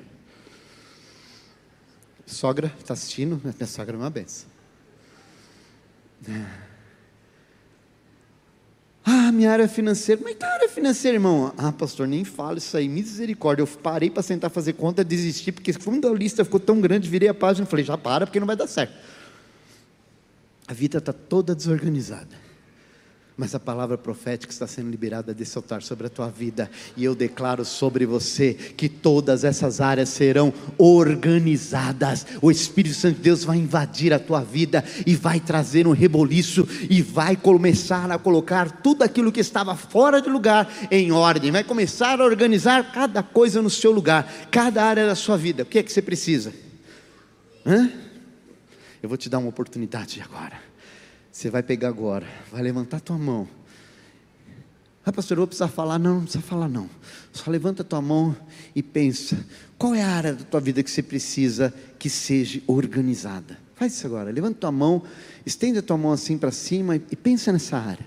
Sogra, 2.25 2.73
está 2.79 2.95
assistindo? 2.95 3.39
Minha 3.43 3.67
sogra 3.67 3.95
é 3.95 3.99
uma 3.99 4.09
benção. 4.09 4.47
É. 6.27 6.45
Ah, 9.05 9.31
minha 9.31 9.51
área 9.51 9.69
financeira. 9.69 10.19
Mas 10.23 10.35
tá 10.37 10.51
área 10.51 10.67
financeira, 10.67 11.17
irmão? 11.17 11.53
Ah, 11.55 11.71
pastor, 11.71 12.07
nem 12.07 12.25
fala 12.25 12.57
isso 12.57 12.75
aí. 12.75 12.89
Misericórdia. 12.89 13.61
Eu 13.61 13.67
parei 13.67 14.09
para 14.09 14.23
sentar 14.23 14.49
fazer 14.49 14.73
conta, 14.73 15.03
desisti, 15.03 15.51
porque 15.51 15.71
quando 15.73 16.07
a 16.07 16.13
lista 16.13 16.43
ficou 16.43 16.59
tão 16.59 16.81
grande, 16.81 17.07
virei 17.07 17.29
a 17.29 17.33
página 17.33 17.67
e 17.67 17.69
falei, 17.69 17.85
já 17.85 17.95
para, 17.95 18.25
porque 18.25 18.39
não 18.39 18.47
vai 18.47 18.55
dar 18.55 18.67
certo. 18.67 18.93
A 20.67 20.73
vida 20.73 20.97
está 20.97 21.13
toda 21.13 21.55
desorganizada 21.55 22.47
mas 23.37 23.53
a 23.53 23.59
palavra 23.59 23.99
profética 23.99 24.51
está 24.51 24.65
sendo 24.65 24.89
liberada 24.89 25.31
desse 25.31 25.55
altar 25.55 25.83
sobre 25.83 26.07
a 26.07 26.09
tua 26.09 26.27
vida, 26.27 26.71
e 26.97 27.03
eu 27.03 27.13
declaro 27.13 27.63
sobre 27.63 28.03
você 28.03 28.55
que 28.55 28.89
todas 28.89 29.43
essas 29.43 29.79
áreas 29.79 30.09
serão 30.09 30.51
organizadas. 30.75 32.25
O 32.41 32.49
Espírito 32.49 32.95
Santo 32.95 33.17
de 33.17 33.21
Deus 33.21 33.43
vai 33.43 33.57
invadir 33.57 34.11
a 34.11 34.17
tua 34.17 34.41
vida 34.41 34.83
e 35.05 35.15
vai 35.15 35.39
trazer 35.39 35.85
um 35.85 35.91
reboliço 35.91 36.67
e 36.89 36.99
vai 36.99 37.35
começar 37.35 38.09
a 38.09 38.17
colocar 38.17 38.81
tudo 38.81 39.03
aquilo 39.03 39.31
que 39.31 39.39
estava 39.39 39.75
fora 39.75 40.19
de 40.19 40.29
lugar 40.29 40.67
em 40.89 41.11
ordem, 41.11 41.51
vai 41.51 41.63
começar 41.63 42.19
a 42.19 42.25
organizar 42.25 42.91
cada 42.91 43.21
coisa 43.21 43.61
no 43.61 43.69
seu 43.69 43.91
lugar, 43.91 44.47
cada 44.49 44.83
área 44.83 45.05
da 45.05 45.13
sua 45.13 45.37
vida. 45.37 45.61
O 45.61 45.65
que 45.67 45.77
é 45.77 45.83
que 45.83 45.91
você 45.91 46.01
precisa? 46.01 46.51
Hã? 47.63 48.06
Eu 49.07 49.09
vou 49.09 49.17
te 49.17 49.29
dar 49.29 49.39
uma 49.39 49.47
oportunidade 49.47 50.21
agora. 50.21 50.61
Você 51.31 51.49
vai 51.49 51.63
pegar 51.63 51.87
agora, 51.87 52.27
vai 52.51 52.61
levantar 52.61 52.99
tua 52.99 53.17
mão. 53.17 53.47
Ah, 55.05 55.13
pastor, 55.13 55.37
eu 55.37 55.39
vou 55.43 55.47
precisar 55.47 55.69
falar. 55.69 55.97
Não, 55.97 56.15
não 56.15 56.23
precisa 56.23 56.43
falar, 56.43 56.67
não. 56.67 56.89
Só 57.31 57.49
levanta 57.49 57.85
tua 57.85 58.01
mão 58.01 58.35
e 58.75 58.83
pensa: 58.83 59.45
qual 59.77 59.95
é 59.95 60.01
a 60.01 60.09
área 60.09 60.33
da 60.33 60.43
tua 60.43 60.59
vida 60.59 60.83
que 60.83 60.91
você 60.91 61.01
precisa 61.01 61.73
que 61.97 62.09
seja 62.09 62.61
organizada? 62.67 63.57
Faz 63.75 63.93
isso 63.93 64.05
agora. 64.05 64.29
Levanta 64.29 64.59
tua 64.59 64.73
mão, 64.73 65.01
estende 65.45 65.79
a 65.79 65.81
tua 65.81 65.97
mão 65.97 66.11
assim 66.11 66.37
para 66.37 66.51
cima 66.51 66.97
e 66.97 67.15
pensa 67.15 67.53
nessa 67.53 67.77
área. 67.77 68.05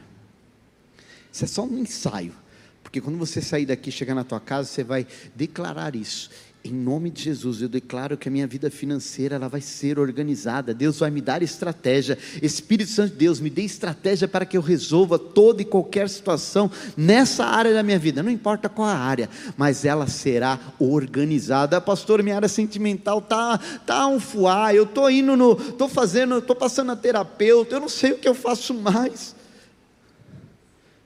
Isso 1.33 1.45
é 1.47 1.49
só 1.49 1.65
um 1.65 1.79
ensaio. 1.79 2.35
Porque 2.83 3.01
quando 3.01 3.17
você 3.17 3.41
sair 3.41 3.65
daqui, 3.65 3.91
chegar 3.91 4.15
na 4.15 4.25
tua 4.25 4.39
casa, 4.39 4.69
você 4.69 4.85
vai 4.85 5.07
declarar 5.35 5.97
isso. 5.97 6.29
Em 6.62 6.75
nome 6.75 7.09
de 7.09 7.23
Jesus, 7.23 7.62
eu 7.62 7.70
declaro 7.70 8.18
que 8.18 8.29
a 8.29 8.31
minha 8.31 8.46
vida 8.46 8.70
financeira 8.70 9.37
ela 9.37 9.49
vai 9.49 9.62
ser 9.62 9.99
organizada. 9.99 10.75
Deus 10.75 10.99
vai 10.99 11.11
me 11.11 11.23
dar 11.23 11.42
estratégia. 11.42 12.18
Espírito 12.42 12.90
Santo 12.90 13.12
de 13.12 13.16
Deus, 13.16 13.40
me 13.40 13.49
dê 13.49 13.62
estratégia 13.62 14.29
para 14.29 14.44
que 14.44 14.59
eu 14.59 14.61
resolva 14.61 15.18
toda 15.18 15.62
e 15.62 15.64
qualquer 15.64 16.07
situação 16.11 16.70
nessa 16.94 17.46
área 17.46 17.73
da 17.73 17.83
minha 17.83 17.99
vida. 17.99 18.23
Não 18.23 18.31
importa 18.31 18.68
qual 18.68 18.87
a 18.87 18.94
área, 18.94 19.31
mas 19.57 19.87
ela 19.87 20.07
será 20.07 20.61
organizada. 20.79 21.81
Pastor, 21.81 22.23
minha 22.23 22.37
área 22.37 22.49
sentimental 22.49 23.23
tá 23.23 23.57
tá 23.87 24.07
um 24.07 24.20
fuá. 24.20 24.75
Eu 24.75 24.85
tô 24.85 25.09
indo 25.09 25.35
no, 25.38 25.57
tô 25.57 25.88
fazendo, 25.88 26.42
tô 26.42 26.55
passando 26.55 26.92
a 26.92 26.96
terapeuta. 26.96 27.77
Eu 27.77 27.81
não 27.81 27.88
sei 27.88 28.12
o 28.12 28.18
que 28.18 28.29
eu 28.29 28.35
faço 28.35 28.75
mais. 28.75 29.35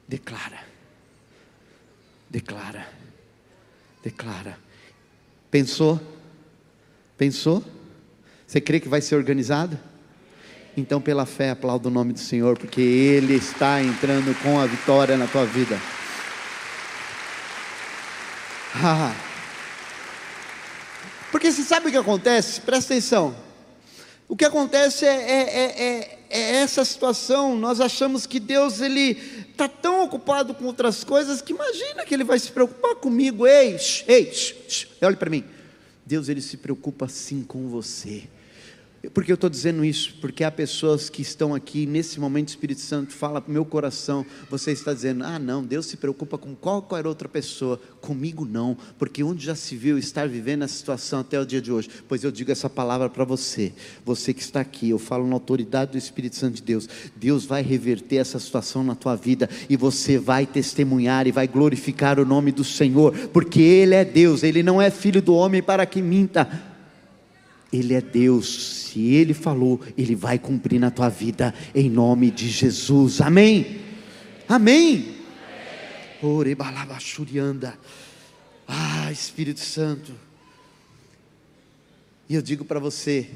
Declara. 0.09 0.65
Declara. 2.29 2.89
Declara 4.03 4.64
Pensou? 5.55 6.01
Pensou? 7.17 7.63
Você 8.45 8.61
crê 8.61 8.81
que 8.81 8.89
vai 8.89 9.01
ser 9.01 9.15
organizado? 9.15 9.79
Então, 10.77 11.01
pela 11.01 11.25
fé, 11.25 11.51
aplauda 11.51 11.87
o 11.87 11.93
nome 11.93 12.13
do 12.13 12.19
Senhor, 12.19 12.59
porque 12.59 12.81
Ele 12.81 13.35
está 13.35 13.81
entrando 13.81 14.37
com 14.43 14.59
a 14.59 14.67
vitória 14.67 15.17
na 15.17 15.29
tua 15.29 15.47
vida. 15.47 15.81
Porque 21.31 21.53
você 21.53 21.63
sabe 21.63 21.87
o 21.87 21.91
que 21.93 21.99
acontece? 21.99 22.61
Presta 22.61 22.93
atenção. 22.93 23.37
O 24.27 24.35
que 24.35 24.45
acontece 24.45 25.07
é, 25.07 25.13
é, 25.13 25.83
é, 25.85 26.14
é 26.31 26.57
essa 26.57 26.85
situação. 26.85 27.57
Nós 27.57 27.81
achamos 27.81 28.27
que 28.27 28.41
Deus 28.41 28.81
ele 28.81 29.19
está 29.51 29.69
tão 29.69 30.05
ocupado 30.05 30.55
com 30.55 30.65
outras 30.65 31.05
coisas 31.05 31.41
que 31.41 31.53
imagina 31.53 32.05
que 32.05 32.15
Ele 32.15 32.25
vai 32.25 32.39
se 32.39 32.51
preocupar 32.51 32.97
comigo. 32.97 33.47
Ei, 33.47 33.77
ei, 34.07 34.33
olhe 35.03 35.17
para 35.17 35.31
mim. 35.31 35.45
Deus 36.07 36.29
ele 36.29 36.43
se 36.43 36.59
preocupa 36.59 37.09
sim 37.09 37.43
com 37.43 37.69
você. 37.69 38.25
Por 39.13 39.25
que 39.25 39.33
eu 39.33 39.35
estou 39.35 39.51
dizendo 39.51 39.85
isso? 39.85 40.15
Porque 40.21 40.45
há 40.45 40.51
pessoas 40.51 41.11
que 41.11 41.21
estão 41.23 41.55
aqui 41.55 41.87
nesse 41.87 42.19
momento, 42.19 42.49
o 42.49 42.51
Espírito 42.51 42.81
Santo 42.81 43.13
fala 43.13 43.41
para 43.41 43.51
o 43.51 43.53
meu 43.53 43.65
coração. 43.65 44.25
Você 44.51 44.73
está 44.73 44.93
dizendo: 44.95 45.25
Ah, 45.25 45.39
não, 45.39 45.63
Deus 45.63 45.87
se 45.87 45.97
preocupa 45.97 46.39
com 46.39 46.55
qualquer 46.55 47.07
outra 47.07 47.29
pessoa, 47.29 47.81
comigo 48.01 48.45
não, 48.45 48.77
porque 48.99 49.23
onde 49.23 49.45
já 49.45 49.55
se 49.55 49.77
viu 49.77 49.99
estar 49.99 50.29
vivendo 50.29 50.63
essa 50.63 50.75
situação 50.75 51.21
até 51.21 51.39
o 51.41 51.45
dia 51.45 51.61
de 51.61 51.73
hoje? 51.73 51.89
Pois 52.09 52.25
eu 52.25 52.31
digo 52.31 52.51
essa 52.51 52.71
palavra 52.71 53.09
para 53.09 53.25
você, 53.25 53.73
você 54.05 54.33
que 54.33 54.43
está 54.43 54.61
aqui, 54.61 54.91
eu 54.91 54.99
falo 54.99 55.27
na 55.27 55.35
autoridade 55.35 55.93
do 55.93 55.99
Espírito 55.99 56.37
Santo 56.37 56.57
de 56.57 56.63
Deus. 56.63 56.89
Deus 57.17 57.45
vai 57.45 57.63
reverter 57.63 58.17
essa 58.17 58.39
situação 58.39 58.85
na 58.85 58.95
tua 58.95 59.17
vida 59.17 59.49
e 59.69 59.77
você 59.77 60.19
vai 60.19 60.47
testemunhar 60.47 61.27
e 61.27 61.33
vai 61.33 61.49
glorificar 61.49 62.19
o 62.19 62.25
nome 62.25 62.53
do 62.53 62.65
Senhor, 62.65 63.13
porque 63.29 63.61
Ele 63.61 63.95
é 63.95 64.05
Deus, 64.05 64.43
Ele 64.43 64.63
não 64.63 64.81
é 64.81 64.91
filho 64.91 65.21
do 65.21 65.35
homem 65.35 65.63
para 65.63 65.85
que 65.87 66.01
minta. 66.01 66.74
Ele 67.75 67.95
é 67.95 68.01
Deus, 68.01 68.85
se 68.87 69.15
Ele 69.15 69.35
falou, 69.35 69.81
Ele 69.99 70.15
vai 70.15 70.39
cumprir 70.39 70.79
na 70.79 70.91
tua 70.91 71.09
vida, 71.09 71.53
em 71.75 71.91
nome 71.91 72.31
de 72.31 72.49
Jesus, 72.49 73.21
amém? 73.21 73.81
Amém? 74.49 75.17
Orebalabachurianda, 76.23 77.79
ah, 78.69 79.11
Espírito 79.11 79.61
Santo, 79.61 80.15
e 82.29 82.35
eu 82.35 82.43
digo 82.43 82.65
para 82.65 82.79
você, 82.79 83.29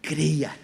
creia, 0.00 0.54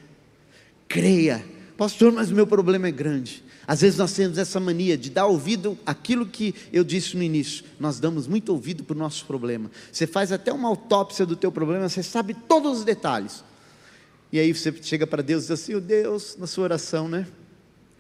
creia, 0.87 1.45
pastor, 1.77 2.13
mas 2.13 2.31
o 2.31 2.35
meu 2.35 2.47
problema 2.47 2.89
é 2.89 2.93
grande, 2.93 3.43
às 3.69 3.83
vezes 3.83 3.99
nós 3.99 4.15
temos 4.15 4.39
essa 4.39 4.59
mania 4.59 4.97
de 4.97 5.11
dar 5.11 5.27
ouvido 5.27 5.79
àquilo 5.85 6.25
que 6.25 6.55
eu 6.73 6.83
disse 6.83 7.15
no 7.15 7.23
início. 7.23 7.67
Nós 7.79 8.01
damos 8.01 8.27
muito 8.27 8.49
ouvido 8.49 8.83
para 8.83 8.97
o 8.97 8.99
nosso 8.99 9.27
problema. 9.27 9.71
Você 9.93 10.07
faz 10.07 10.33
até 10.33 10.51
uma 10.51 10.71
autópsia 10.71 11.27
do 11.27 11.37
teu 11.37 11.53
problema, 11.53 11.87
você 11.87 12.03
sabe 12.03 12.33
todos 12.33 12.79
os 12.79 12.85
detalhes. 12.85 13.45
E 14.33 14.39
aí 14.39 14.55
você 14.55 14.73
chega 14.83 15.07
para 15.07 15.23
Deus 15.23 15.45
e 15.45 15.49
diz 15.49 15.51
assim: 15.61 15.75
o 15.75 15.83
Deus, 15.83 16.35
na 16.39 16.47
sua 16.47 16.65
oração, 16.65 17.09
né? 17.11 17.27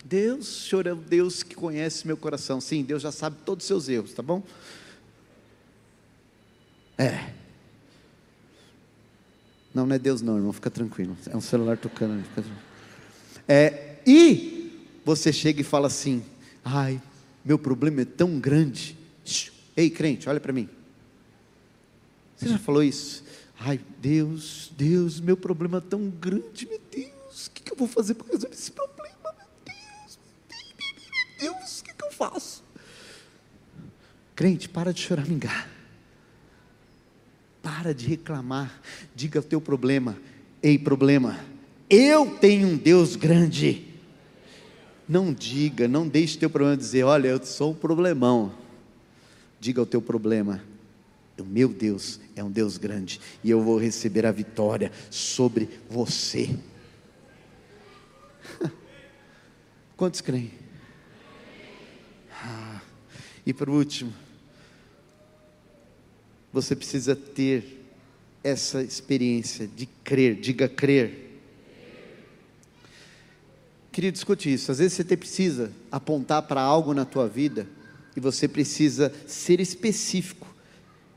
Deus, 0.02 0.48
o 0.48 0.68
Senhor 0.70 0.87
é 0.87 0.92
o 0.94 0.96
Deus 0.96 1.42
que 1.42 1.54
conhece 1.54 2.07
meu 2.07 2.16
coração. 2.16 2.62
Sim, 2.62 2.83
Deus 2.83 3.02
já 3.02 3.12
sabe 3.12 3.37
todos 3.44 3.64
os 3.64 3.68
seus 3.68 3.90
erros, 3.90 4.14
tá 4.14 4.22
bom? 4.22 4.42
É. 6.96 7.35
Não, 9.74 9.85
não 9.85 9.94
é 9.94 9.98
Deus 9.98 10.22
não, 10.22 10.37
irmão, 10.37 10.52
fica 10.54 10.70
tranquilo. 10.70 11.14
É 11.26 11.37
um 11.37 11.42
celular 11.42 11.76
tocando. 11.76 12.24
É, 13.46 13.96
e 14.07 14.58
você 15.09 15.33
chega 15.33 15.62
e 15.62 15.64
fala 15.64 15.87
assim: 15.87 16.23
ai, 16.62 17.01
meu 17.42 17.59
problema 17.59 18.03
é 18.03 18.05
tão 18.05 18.38
grande. 18.38 18.97
Ei, 19.75 19.88
crente, 19.88 20.29
olha 20.29 20.38
para 20.38 20.53
mim. 20.53 20.68
Você 22.37 22.49
já 22.49 22.59
falou 22.59 22.83
isso? 22.83 23.25
Ai, 23.59 23.81
Deus, 24.01 24.71
Deus, 24.77 25.18
meu 25.18 25.37
problema 25.37 25.79
é 25.79 25.81
tão 25.81 26.09
grande, 26.11 26.66
meu 26.66 26.81
Deus, 26.92 27.47
o 27.47 27.51
que, 27.51 27.62
que 27.62 27.73
eu 27.73 27.77
vou 27.77 27.88
fazer 27.88 28.14
para 28.14 28.27
resolver 28.27 28.55
esse 28.55 28.71
problema, 28.71 29.35
meu 29.37 29.49
Deus, 29.64 30.18
meu 31.40 31.53
Deus, 31.53 31.81
o 31.81 31.85
que, 31.85 31.92
que 31.92 32.05
eu 32.05 32.12
faço? 32.12 32.62
Crente, 34.37 34.68
para 34.68 34.92
de 34.92 35.01
choramingar, 35.01 35.68
para 37.61 37.92
de 37.92 38.07
reclamar, 38.07 38.81
diga 39.16 39.40
o 39.40 39.42
teu 39.42 39.61
problema, 39.61 40.16
ei, 40.62 40.79
problema, 40.79 41.40
eu 41.90 42.37
tenho 42.38 42.68
um 42.68 42.77
Deus 42.77 43.16
grande, 43.16 43.88
não 45.09 45.33
diga, 45.33 45.88
não 45.88 46.07
deixe 46.07 46.37
teu 46.37 46.51
problema 46.51 46.77
dizer, 46.77 47.05
olha, 47.05 47.29
eu 47.29 47.42
sou 47.44 47.73
um 47.73 47.75
problemão. 47.75 48.53
Diga 49.59 49.81
o 49.81 49.87
teu 49.87 50.03
problema. 50.03 50.62
O 51.38 51.44
meu 51.44 51.68
Deus 51.68 52.21
é 52.37 52.42
um 52.44 52.51
Deus 52.51 52.77
grande 52.77 53.21
e 53.42 53.51
eu 53.51 53.62
vou 53.62 53.79
receber 53.79 54.27
a 54.27 54.33
vitória 54.33 54.92
sobre 55.11 55.68
você. 55.88 56.59
Quantos 59.97 60.21
creem? 60.21 60.51
Ah, 62.33 62.81
e 63.47 63.53
por 63.53 63.71
último, 63.71 64.12
você 66.53 66.75
precisa 66.77 67.14
ter 67.16 67.85
essa 68.42 68.83
experiência 68.83 69.66
de 69.66 69.87
crer, 69.87 70.35
diga 70.35 70.68
crer 70.68 71.27
Queria 73.90 74.12
discutir 74.12 74.53
isso. 74.53 74.70
Às 74.70 74.79
vezes 74.79 74.94
você 74.94 75.16
precisa 75.16 75.72
apontar 75.90 76.42
para 76.42 76.61
algo 76.61 76.94
na 76.94 77.05
tua 77.05 77.27
vida 77.27 77.66
e 78.16 78.20
você 78.20 78.46
precisa 78.46 79.12
ser 79.27 79.61
específico 79.61 80.46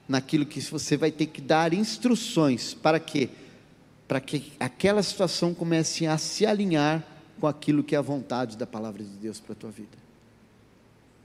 naquilo 0.08 0.46
que 0.46 0.60
você 0.60 0.98
vai 0.98 1.12
ter 1.12 1.28
que 1.28 1.42
dar 1.42 1.74
instruções 1.74 2.74
para 2.74 3.00
quê? 3.00 3.30
Para 4.08 4.20
que 4.20 4.52
aquela 4.60 5.02
situação 5.02 5.54
comece 5.54 6.06
a 6.06 6.18
se 6.18 6.46
alinhar 6.46 7.06
com 7.40 7.48
aquilo 7.48 7.84
que 7.84 7.96
é 7.96 7.98
a 7.98 8.02
vontade 8.02 8.58
da 8.58 8.68
palavra 8.68 9.04
de 9.04 9.10
Deus 9.10 9.40
para 9.40 9.54
a 9.54 9.56
tua 9.56 9.72
vida. 9.72 9.98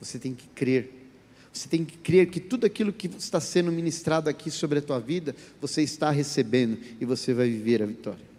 Você 0.01 0.19
tem 0.19 0.35
que 0.35 0.47
crer. 0.49 1.09
Você 1.53 1.69
tem 1.69 1.85
que 1.85 1.97
crer 1.97 2.31
que 2.31 2.39
tudo 2.39 2.67
aquilo 2.67 2.93
que 2.93 3.07
está 3.07 3.41
sendo 3.41 3.73
ministrado 3.73 4.29
aqui 4.29 4.51
sobre 4.51 4.79
a 4.79 4.83
tua 4.83 5.01
vida, 5.01 5.35
você 5.61 5.83
está 5.83 6.11
recebendo 6.11 6.79
e 7.01 7.05
você 7.05 7.33
vai 7.33 7.49
viver 7.49 7.83
a 7.83 7.87
vitória. 7.87 8.36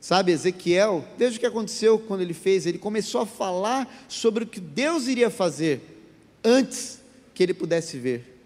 Sabe, 0.00 0.30
Ezequiel, 0.32 1.04
veja 1.16 1.36
o 1.36 1.40
que 1.40 1.46
aconteceu 1.46 1.98
quando 1.98 2.20
ele 2.20 2.34
fez, 2.34 2.66
ele 2.66 2.78
começou 2.78 3.20
a 3.20 3.26
falar 3.26 4.06
sobre 4.08 4.44
o 4.44 4.46
que 4.46 4.60
Deus 4.60 5.08
iria 5.08 5.28
fazer 5.28 5.80
antes 6.44 7.00
que 7.34 7.42
ele 7.42 7.52
pudesse 7.52 7.98
ver. 7.98 8.40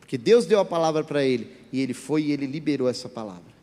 Porque 0.00 0.18
Deus 0.18 0.44
deu 0.44 0.58
a 0.58 0.64
palavra 0.64 1.04
para 1.04 1.24
ele 1.24 1.52
e 1.72 1.80
ele 1.80 1.94
foi 1.94 2.22
e 2.24 2.32
ele 2.32 2.46
liberou 2.46 2.88
essa 2.88 3.08
palavra. 3.08 3.58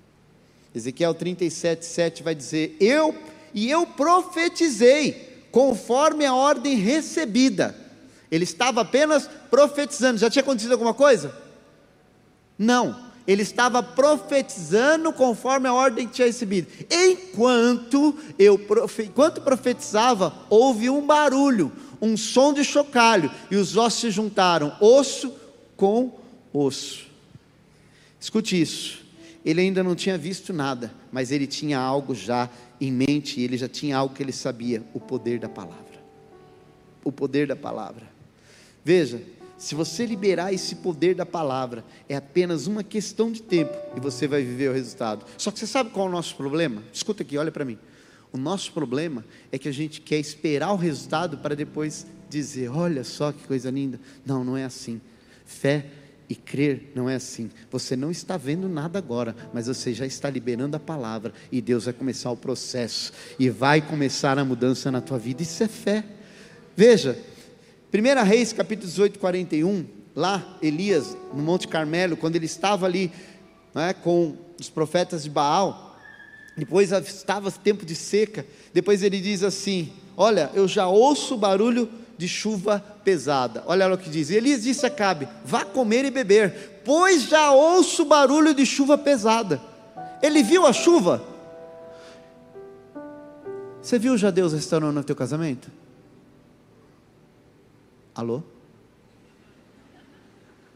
Ezequiel 0.73 1.13
37, 1.13 1.85
7 1.85 2.23
vai 2.23 2.35
dizer: 2.35 2.77
Eu 2.79 3.15
e 3.53 3.69
eu 3.69 3.85
profetizei 3.85 5.45
conforme 5.51 6.25
a 6.25 6.33
ordem 6.33 6.75
recebida. 6.77 7.75
Ele 8.31 8.43
estava 8.43 8.81
apenas 8.81 9.29
profetizando. 9.49 10.19
Já 10.19 10.29
tinha 10.29 10.41
acontecido 10.41 10.71
alguma 10.73 10.93
coisa? 10.93 11.35
Não 12.57 13.04
ele 13.27 13.41
estava 13.41 13.81
profetizando 13.81 15.11
conforme 15.11 15.67
a 15.67 15.73
ordem 15.73 16.07
que 16.07 16.13
tinha 16.13 16.27
recebido. 16.27 16.67
Enquanto 16.91 18.15
eu 18.37 18.59
enquanto 19.03 19.41
profetizava, 19.41 20.33
houve 20.49 20.89
um 20.89 21.05
barulho, 21.05 21.71
um 22.01 22.15
som 22.15 22.53
de 22.53 22.63
chocalho, 22.63 23.31
e 23.49 23.55
os 23.55 23.75
ossos 23.75 24.01
se 24.01 24.11
juntaram, 24.11 24.75
osso 24.79 25.33
com 25.75 26.19
osso. 26.53 27.07
Escute 28.19 28.59
isso. 28.59 29.03
Ele 29.43 29.61
ainda 29.61 29.83
não 29.83 29.95
tinha 29.95 30.17
visto 30.17 30.51
nada, 30.51 30.91
mas 31.11 31.31
ele 31.31 31.45
tinha 31.45 31.79
algo 31.79 32.15
já 32.15 32.49
em 32.81 32.91
mente, 32.91 33.39
ele 33.39 33.57
já 33.57 33.67
tinha 33.67 33.97
algo 33.97 34.13
que 34.13 34.23
ele 34.23 34.31
sabia: 34.31 34.83
o 34.93 34.99
poder 34.99 35.39
da 35.39 35.49
palavra. 35.49 35.85
O 37.03 37.11
poder 37.11 37.47
da 37.47 37.55
palavra. 37.55 38.15
Veja, 38.83 39.21
se 39.57 39.73
você 39.73 40.05
liberar 40.05 40.53
esse 40.53 40.75
poder 40.75 41.15
da 41.15 41.25
palavra, 41.25 41.85
é 42.09 42.15
apenas 42.15 42.67
uma 42.67 42.83
questão 42.83 43.31
de 43.31 43.41
tempo 43.41 43.75
e 43.95 43.99
você 43.99 44.27
vai 44.27 44.43
viver 44.43 44.69
o 44.69 44.73
resultado. 44.73 45.25
Só 45.37 45.51
que 45.51 45.59
você 45.59 45.67
sabe 45.67 45.91
qual 45.91 46.07
é 46.07 46.09
o 46.09 46.11
nosso 46.11 46.35
problema? 46.35 46.83
Escuta 46.91 47.23
aqui, 47.23 47.37
olha 47.37 47.51
para 47.51 47.63
mim. 47.63 47.77
O 48.33 48.37
nosso 48.37 48.73
problema 48.73 49.23
é 49.51 49.57
que 49.57 49.69
a 49.69 49.71
gente 49.71 50.01
quer 50.01 50.19
esperar 50.19 50.73
o 50.73 50.75
resultado 50.75 51.37
para 51.37 51.55
depois 51.55 52.05
dizer: 52.29 52.69
olha 52.69 53.03
só 53.03 53.31
que 53.31 53.47
coisa 53.47 53.71
linda. 53.71 53.97
Não, 54.25 54.43
não 54.43 54.57
é 54.57 54.65
assim. 54.65 54.99
Fé 55.45 55.85
e 56.27 56.35
crer 56.35 56.91
não 56.93 57.09
é 57.09 57.15
assim. 57.15 57.49
Você 57.71 57.95
não 57.95 58.11
está 58.11 58.35
vendo 58.35 58.67
nada 58.67 58.99
agora, 58.99 59.35
mas 59.53 59.67
você 59.67 59.93
já 59.93 60.05
está 60.05 60.29
liberando 60.29 60.75
a 60.75 60.79
palavra 60.79 61.33
e 61.49 61.61
Deus 61.61 61.85
vai 61.85 61.93
começar 61.93 62.29
o 62.31 62.37
processo 62.37 63.13
e 63.39 63.49
vai 63.49 63.81
começar 63.81 64.37
a 64.37 64.43
mudança 64.43 64.91
na 64.91 64.99
tua 64.99 65.17
vida. 65.17 65.41
Isso 65.41 65.63
é 65.63 65.67
fé. 65.67 66.03
Veja, 66.75 67.17
1 67.95 68.23
Reis, 68.25 68.51
capítulo 68.51 68.89
18, 68.89 69.19
41, 69.19 69.85
lá, 70.13 70.57
Elias, 70.61 71.15
no 71.33 71.41
Monte 71.41 71.65
Carmelo, 71.65 72.17
quando 72.17 72.35
ele 72.35 72.45
estava 72.45 72.85
ali 72.85 73.09
né, 73.73 73.93
com 73.93 74.35
os 74.59 74.69
profetas 74.69 75.23
de 75.23 75.29
Baal, 75.29 75.97
depois 76.57 76.91
estava 76.91 77.49
tempo 77.51 77.85
de 77.85 77.95
seca, 77.95 78.45
depois 78.73 79.01
ele 79.01 79.21
diz 79.21 79.43
assim: 79.43 79.93
Olha, 80.17 80.51
eu 80.53 80.67
já 80.67 80.87
ouço 80.87 81.35
o 81.35 81.37
barulho 81.37 81.89
de 82.17 82.27
chuva 82.27 82.83
pesada. 83.03 83.63
Olha 83.65 83.93
o 83.93 83.97
que 83.97 84.09
diz. 84.09 84.29
Elias 84.29 84.63
disse 84.63 84.85
a 84.85 84.89
Cabe: 84.89 85.27
Vá 85.45 85.63
comer 85.63 86.03
e 86.03 86.11
beber, 86.11 86.81
pois 86.83 87.23
já 87.23 87.51
ouço 87.51 88.03
o 88.03 88.05
barulho 88.05 88.53
de 88.53 88.65
chuva 88.65 88.97
pesada. 88.97 89.61
Ele 90.21 90.43
viu 90.43 90.65
a 90.65 90.73
chuva. 90.73 91.23
Você 93.81 93.97
viu 93.97 94.17
já 94.17 94.31
Deus 94.31 94.51
restaurando 94.51 94.99
o 94.99 95.03
teu 95.03 95.15
casamento? 95.15 95.69
Alô? 98.15 98.41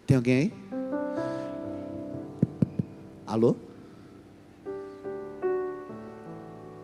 Tem 0.06 0.17
alguém 0.17 0.38
aí? 0.38 0.54
Alô? 3.25 3.56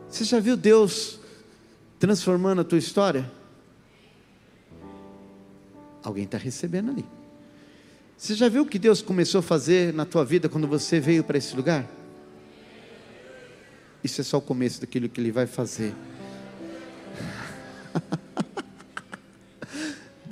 Você 0.08 0.24
já 0.24 0.40
viu 0.40 0.56
Deus 0.56 1.20
transformando 2.00 2.62
a 2.62 2.64
tua 2.64 2.78
história? 2.78 3.30
Alguém 6.02 6.24
está 6.24 6.38
recebendo 6.38 6.92
ali. 6.92 7.06
Você 8.18 8.34
já 8.34 8.48
viu 8.48 8.62
o 8.62 8.66
que 8.66 8.80
Deus 8.80 9.02
começou 9.02 9.40
a 9.40 9.42
fazer 9.42 9.94
na 9.94 10.06
tua 10.06 10.24
vida 10.24 10.48
quando 10.48 10.70
você 10.70 11.02
veio 11.02 11.22
para 11.22 11.38
esse 11.38 11.54
lugar? 11.54 11.86
Isso 14.02 14.22
é 14.22 14.24
só 14.24 14.38
o 14.38 14.42
começo 14.42 14.80
daquilo 14.80 15.10
que 15.10 15.20
ele 15.20 15.34
vai 15.34 15.48
fazer. 15.48 15.94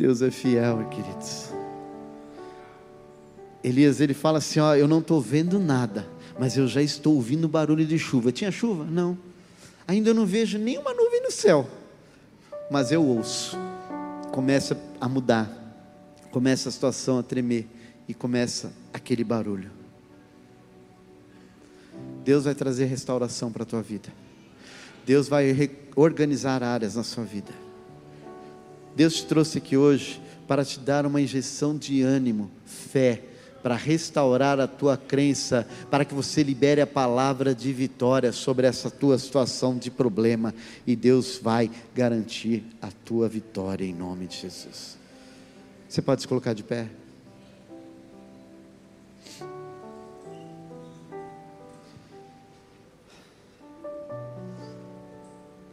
Deus 0.04 0.22
é 0.22 0.30
fiel, 0.30 0.86
queridos. 0.90 1.48
Elias, 3.64 4.02
ele 4.02 4.14
fala 4.14 4.40
assim: 4.40 4.60
Ó, 4.60 4.76
eu 4.76 4.86
não 4.86 5.00
estou 5.00 5.22
vendo 5.22 5.58
nada, 5.58 6.06
mas 6.38 6.58
eu 6.58 6.68
já 6.68 6.82
estou 6.82 7.16
ouvindo 7.16 7.48
barulho 7.48 7.86
de 7.86 7.98
chuva. 7.98 8.30
Tinha 8.30 8.52
chuva? 8.52 8.84
Não. 8.84 9.18
Ainda 9.88 10.14
não 10.14 10.26
vejo 10.26 10.58
nenhuma 10.58 10.94
nuvem 10.94 11.24
no 11.24 11.32
céu, 11.32 11.66
mas 12.70 12.92
eu 12.92 13.02
ouço. 13.02 13.58
Começa 14.34 14.78
a 15.00 15.08
mudar, 15.08 15.50
começa 16.32 16.68
a 16.68 16.72
situação 16.74 17.18
a 17.18 17.24
tremer 17.24 17.66
e 18.06 18.14
começa 18.14 18.74
aquele 18.94 19.24
barulho. 19.24 19.72
Deus 22.26 22.44
vai 22.44 22.54
trazer 22.54 22.88
restauração 22.88 23.54
para 23.54 23.64
a 23.64 23.66
tua 23.66 23.82
vida. 23.82 24.10
Deus 25.06 25.30
vai 25.30 25.72
organizar 25.96 26.62
áreas 26.62 26.96
na 26.96 27.04
sua 27.04 27.24
vida. 27.24 27.63
Deus 28.96 29.16
te 29.16 29.26
trouxe 29.26 29.58
aqui 29.58 29.76
hoje 29.76 30.22
para 30.48 30.64
te 30.64 30.80
dar 30.80 31.06
uma 31.06 31.22
injeção 31.22 31.78
de 31.78 32.02
ânimo, 32.02 32.52
fé, 32.66 33.24
para 33.64 33.76
restaurar 33.76 34.60
a 34.60 34.68
tua 34.68 34.98
crença, 34.98 35.66
para 35.90 36.04
que 36.04 36.14
você 36.14 36.44
libere 36.44 36.82
a 36.82 36.88
palavra 36.88 37.56
de 37.56 37.72
vitória 37.72 38.34
sobre 38.34 38.68
essa 38.68 38.92
tua 38.92 39.18
situação 39.18 39.78
de 39.78 39.90
problema 39.90 40.54
e 40.86 40.98
Deus 40.98 41.40
vai 41.42 41.72
garantir 41.96 42.66
a 42.82 42.90
tua 42.92 43.30
vitória 43.30 43.86
em 43.86 43.94
nome 43.94 44.28
de 44.28 44.42
Jesus. 44.42 44.98
Você 45.88 46.02
pode 46.02 46.22
se 46.22 46.28
colocar 46.28 46.54
de 46.54 46.64
pé? 46.64 46.90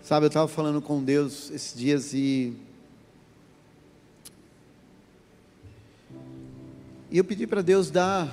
Sabe, 0.02 0.26
eu 0.26 0.28
estava 0.28 0.48
falando 0.48 0.82
com 0.82 1.02
Deus 1.02 1.50
esses 1.50 1.72
dias 1.72 2.12
e. 2.12 2.69
E 7.10 7.18
eu 7.18 7.24
pedi 7.24 7.46
para 7.46 7.62
Deus 7.62 7.90
dar, 7.90 8.28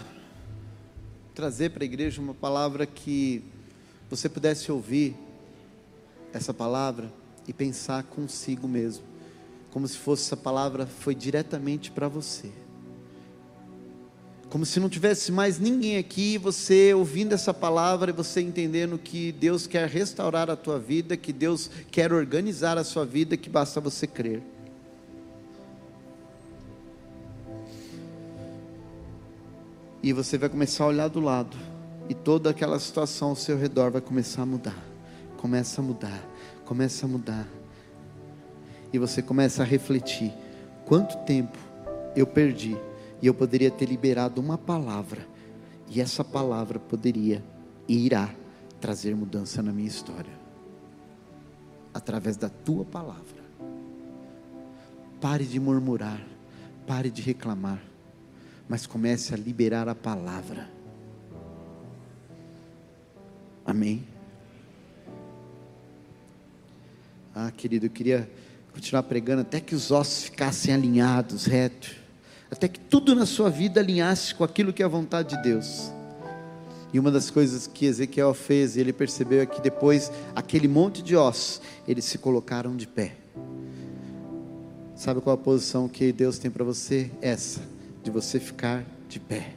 trazer 1.33 1.71
para 1.71 1.83
a 1.83 1.85
igreja 1.85 2.21
uma 2.21 2.33
palavra 2.33 2.85
que 2.85 3.43
você 4.09 4.29
pudesse 4.29 4.71
ouvir 4.71 5.15
essa 6.31 6.53
palavra 6.53 7.11
e 7.47 7.53
pensar 7.53 8.03
consigo 8.03 8.67
mesmo, 8.67 9.03
como 9.71 9.87
se 9.87 9.97
fosse 9.97 10.25
essa 10.25 10.37
palavra 10.37 10.85
foi 10.85 11.15
diretamente 11.15 11.89
para 11.89 12.07
você 12.07 12.51
como 14.49 14.65
se 14.65 14.79
não 14.79 14.89
tivesse 14.89 15.31
mais 15.31 15.59
ninguém 15.59 15.97
aqui, 15.97 16.37
você 16.37 16.93
ouvindo 16.93 17.33
essa 17.33 17.53
palavra 17.53 18.11
e 18.11 18.13
você 18.13 18.41
entendendo 18.41 18.97
que 18.97 19.31
Deus 19.33 19.67
quer 19.67 19.87
restaurar 19.89 20.49
a 20.49 20.55
tua 20.55 20.79
vida, 20.79 21.17
que 21.17 21.33
Deus 21.33 21.69
quer 21.91 22.13
organizar 22.13 22.77
a 22.77 22.83
sua 22.83 23.05
vida, 23.05 23.35
que 23.35 23.49
basta 23.49 23.81
você 23.81 24.07
crer. 24.07 24.41
E 30.01 30.13
você 30.13 30.37
vai 30.37 30.47
começar 30.49 30.83
a 30.83 30.87
olhar 30.87 31.07
do 31.07 31.19
lado, 31.19 31.57
e 32.07 32.13
toda 32.13 32.49
aquela 32.49 32.79
situação 32.79 33.29
ao 33.29 33.35
seu 33.35 33.57
redor 33.57 33.91
vai 33.91 34.01
começar 34.01 34.43
a 34.43 34.45
mudar. 34.45 34.77
Começa 35.37 35.81
a 35.81 35.83
mudar, 35.83 36.23
começa 36.65 37.05
a 37.05 37.09
mudar. 37.09 37.47
E 38.93 38.99
você 38.99 39.21
começa 39.21 39.63
a 39.63 39.65
refletir: 39.65 40.31
quanto 40.85 41.17
tempo 41.25 41.57
eu 42.15 42.25
perdi? 42.25 42.77
E 43.21 43.27
eu 43.27 43.33
poderia 43.33 43.71
ter 43.71 43.85
liberado 43.85 44.39
uma 44.39 44.57
palavra, 44.57 45.27
e 45.89 45.99
essa 45.99 46.23
palavra 46.23 46.79
poderia 46.79 47.43
e 47.87 48.05
irá 48.05 48.29
trazer 48.79 49.15
mudança 49.15 49.63
na 49.63 49.71
minha 49.71 49.87
história, 49.87 50.31
através 51.93 52.37
da 52.37 52.49
tua 52.49 52.85
palavra. 52.85 53.47
Pare 55.19 55.45
de 55.45 55.59
murmurar, 55.59 56.21
pare 56.85 57.09
de 57.09 57.23
reclamar, 57.23 57.81
mas 58.67 58.85
comece 58.85 59.33
a 59.33 59.37
liberar 59.37 59.87
a 59.87 59.95
palavra. 59.95 60.69
Amém? 63.65 64.05
Ah, 67.33 67.51
querido, 67.51 67.85
eu 67.85 67.89
queria 67.89 68.29
continuar 68.73 69.03
pregando 69.03 69.41
até 69.41 69.59
que 69.59 69.75
os 69.75 69.91
ossos 69.91 70.23
ficassem 70.23 70.73
alinhados, 70.73 71.45
retos 71.45 72.07
até 72.49 72.67
que 72.67 72.79
tudo 72.79 73.13
na 73.13 73.25
sua 73.25 73.49
vida 73.49 73.79
alinhasse 73.79 74.33
com 74.33 74.43
aquilo 74.43 74.71
que 74.71 74.81
é 74.81 74.85
a 74.85 74.89
vontade 74.89 75.35
de 75.35 75.43
Deus. 75.43 75.91
E 76.93 76.99
uma 76.99 77.11
das 77.11 77.29
coisas 77.29 77.67
que 77.67 77.85
Ezequiel 77.85 78.33
fez, 78.33 78.75
e 78.75 78.79
ele 78.79 78.93
percebeu 78.93 79.41
é 79.41 79.45
que 79.45 79.61
depois, 79.61 80.09
aquele 80.33 80.67
monte 80.67 81.01
de 81.01 81.15
ossos, 81.15 81.61
eles 81.85 82.05
se 82.05 82.17
colocaram 82.17 82.75
de 82.75 82.87
pé. 82.87 83.15
Sabe 84.95 85.19
qual 85.19 85.35
a 85.35 85.37
posição 85.37 85.89
que 85.89 86.11
Deus 86.13 86.39
tem 86.39 86.49
para 86.49 86.63
você? 86.63 87.11
Essa, 87.21 87.59
de 88.07 88.11
você 88.11 88.39
ficar 88.39 88.85
de 89.09 89.19
pé. 89.19 89.53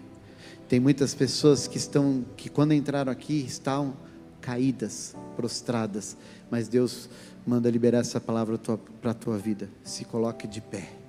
Tem 0.69 0.81
muitas 0.81 1.15
pessoas 1.15 1.69
que 1.69 1.79
estão, 1.79 2.25
que 2.37 2.49
quando 2.49 2.75
entraram 2.75 3.11
aqui, 3.11 3.45
estavam 3.47 3.95
caídas, 4.41 5.15
prostradas, 5.37 6.17
mas 6.51 6.67
Deus 6.67 7.09
manda 7.47 7.71
liberar 7.71 8.01
essa 8.01 8.21
palavra 8.21 8.59
para 9.01 9.13
a 9.13 9.15
tua 9.15 9.39
vida. 9.39 9.69
Se 9.85 10.05
coloque 10.05 10.49
de 10.49 10.61
pé 10.61 11.01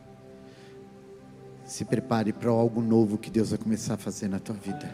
se 1.72 1.86
prepare 1.86 2.34
para 2.34 2.50
algo 2.50 2.82
novo 2.82 3.18
que 3.18 3.30
Deus 3.30 3.52
vai 3.52 3.58
começar 3.58 3.94
a 3.94 3.98
fazer 3.98 4.28
na 4.28 4.40
tua 4.40 4.56
vida. 4.56 4.94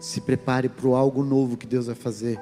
Se 0.00 0.20
prepare 0.20 0.68
para 0.68 0.90
algo 0.90 1.22
novo 1.22 1.56
que 1.56 1.68
Deus 1.68 1.86
vai 1.86 1.94
fazer. 1.94 2.36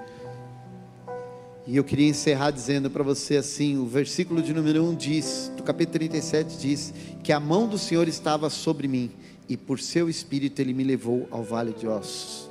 E 1.67 1.77
eu 1.77 1.85
queria 1.85 2.09
encerrar 2.09 2.51
dizendo 2.51 2.91
para 2.91 3.03
você 3.03 3.37
assim: 3.37 3.79
o 3.79 3.87
versículo 3.87 4.43
de 4.43 4.53
número 4.53 4.85
1 4.85 4.95
diz, 4.97 5.53
do 5.57 5.63
capítulo 5.63 5.95
37 5.95 6.59
diz, 6.59 6.93
que 7.23 7.33
a 7.33 7.39
mão 7.39 7.69
do 7.69 7.79
Senhor 7.79 8.09
estava 8.09 8.51
sobre 8.51 8.89
mim, 8.89 9.11
e 9.49 9.57
por 9.57 9.79
seu 9.79 10.09
espírito 10.09 10.61
ele 10.61 10.75
me 10.75 10.83
levou 10.83 11.29
ao 11.31 11.45
vale 11.45 11.73
de 11.73 11.87
ossos. 11.87 12.51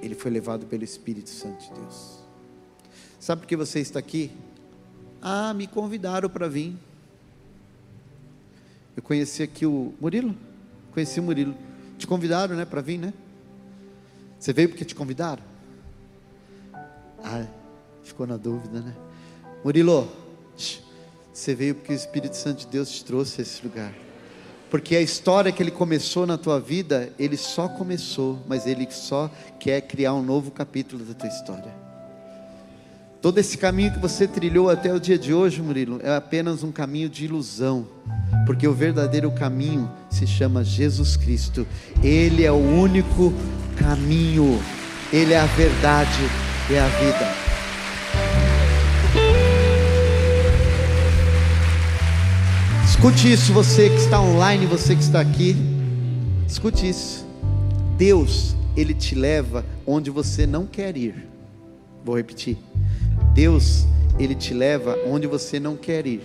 Ele 0.00 0.14
foi 0.14 0.30
levado 0.30 0.66
pelo 0.66 0.84
Espírito 0.84 1.28
Santo 1.28 1.64
de 1.64 1.80
Deus. 1.80 2.18
Sabe 3.18 3.42
por 3.42 3.48
que 3.48 3.56
você 3.56 3.80
está 3.80 3.98
aqui? 3.98 4.30
Ah, 5.20 5.52
me 5.52 5.66
convidaram 5.66 6.30
para 6.30 6.48
vir. 6.48 6.74
Eu 8.96 9.02
conheci 9.02 9.42
aqui 9.42 9.66
o 9.66 9.92
Murilo. 10.00 10.36
Conheci 10.92 11.18
o 11.18 11.22
Murilo. 11.22 11.54
Te 11.98 12.06
convidaram, 12.06 12.54
né, 12.54 12.64
para 12.64 12.80
vir, 12.80 12.98
né? 12.98 13.12
Você 14.38 14.52
veio 14.52 14.68
porque 14.68 14.84
te 14.84 14.94
convidaram? 14.94 15.42
Ah, 17.22 17.44
ficou 18.02 18.26
na 18.26 18.36
dúvida, 18.36 18.80
né? 18.80 18.94
Murilo, 19.64 20.08
você 21.32 21.54
veio 21.54 21.74
porque 21.74 21.92
o 21.92 21.96
Espírito 21.96 22.36
Santo 22.36 22.60
de 22.60 22.66
Deus 22.66 22.90
te 22.90 23.04
trouxe 23.04 23.40
a 23.40 23.42
esse 23.42 23.62
lugar. 23.62 23.92
Porque 24.70 24.96
a 24.96 25.00
história 25.00 25.50
que 25.50 25.62
ele 25.62 25.70
começou 25.70 26.26
na 26.26 26.36
tua 26.36 26.60
vida, 26.60 27.12
ele 27.18 27.36
só 27.36 27.68
começou, 27.68 28.38
mas 28.46 28.66
ele 28.66 28.86
só 28.90 29.30
quer 29.58 29.80
criar 29.82 30.14
um 30.14 30.22
novo 30.22 30.50
capítulo 30.50 31.04
da 31.04 31.14
tua 31.14 31.28
história. 31.28 31.72
Todo 33.20 33.38
esse 33.38 33.58
caminho 33.58 33.92
que 33.92 33.98
você 33.98 34.28
trilhou 34.28 34.70
até 34.70 34.92
o 34.92 35.00
dia 35.00 35.18
de 35.18 35.34
hoje, 35.34 35.60
Murilo, 35.60 36.00
é 36.02 36.14
apenas 36.14 36.62
um 36.62 36.70
caminho 36.70 37.08
de 37.08 37.24
ilusão, 37.24 37.86
porque 38.46 38.68
o 38.68 38.72
verdadeiro 38.72 39.30
caminho 39.32 39.90
se 40.10 40.26
chama 40.26 40.62
Jesus 40.62 41.16
Cristo. 41.16 41.66
Ele 42.02 42.44
é 42.44 42.52
o 42.52 42.56
único 42.56 43.32
caminho, 43.76 44.60
ele 45.12 45.32
é 45.32 45.40
a 45.40 45.46
verdade 45.46 46.47
é 46.74 46.80
a 46.80 46.88
vida. 46.88 47.48
Escute 52.84 53.32
isso, 53.32 53.52
você 53.52 53.88
que 53.88 53.96
está 53.96 54.20
online, 54.20 54.66
você 54.66 54.94
que 54.94 55.02
está 55.02 55.20
aqui. 55.20 55.56
Escute 56.46 56.88
isso. 56.88 57.26
Deus, 57.96 58.56
ele 58.76 58.92
te 58.92 59.14
leva 59.14 59.64
onde 59.86 60.10
você 60.10 60.46
não 60.46 60.66
quer 60.66 60.96
ir. 60.96 61.28
Vou 62.04 62.16
repetir. 62.16 62.58
Deus, 63.34 63.86
ele 64.18 64.34
te 64.34 64.52
leva 64.52 64.96
onde 65.06 65.26
você 65.26 65.60
não 65.60 65.76
quer 65.76 66.06
ir, 66.06 66.22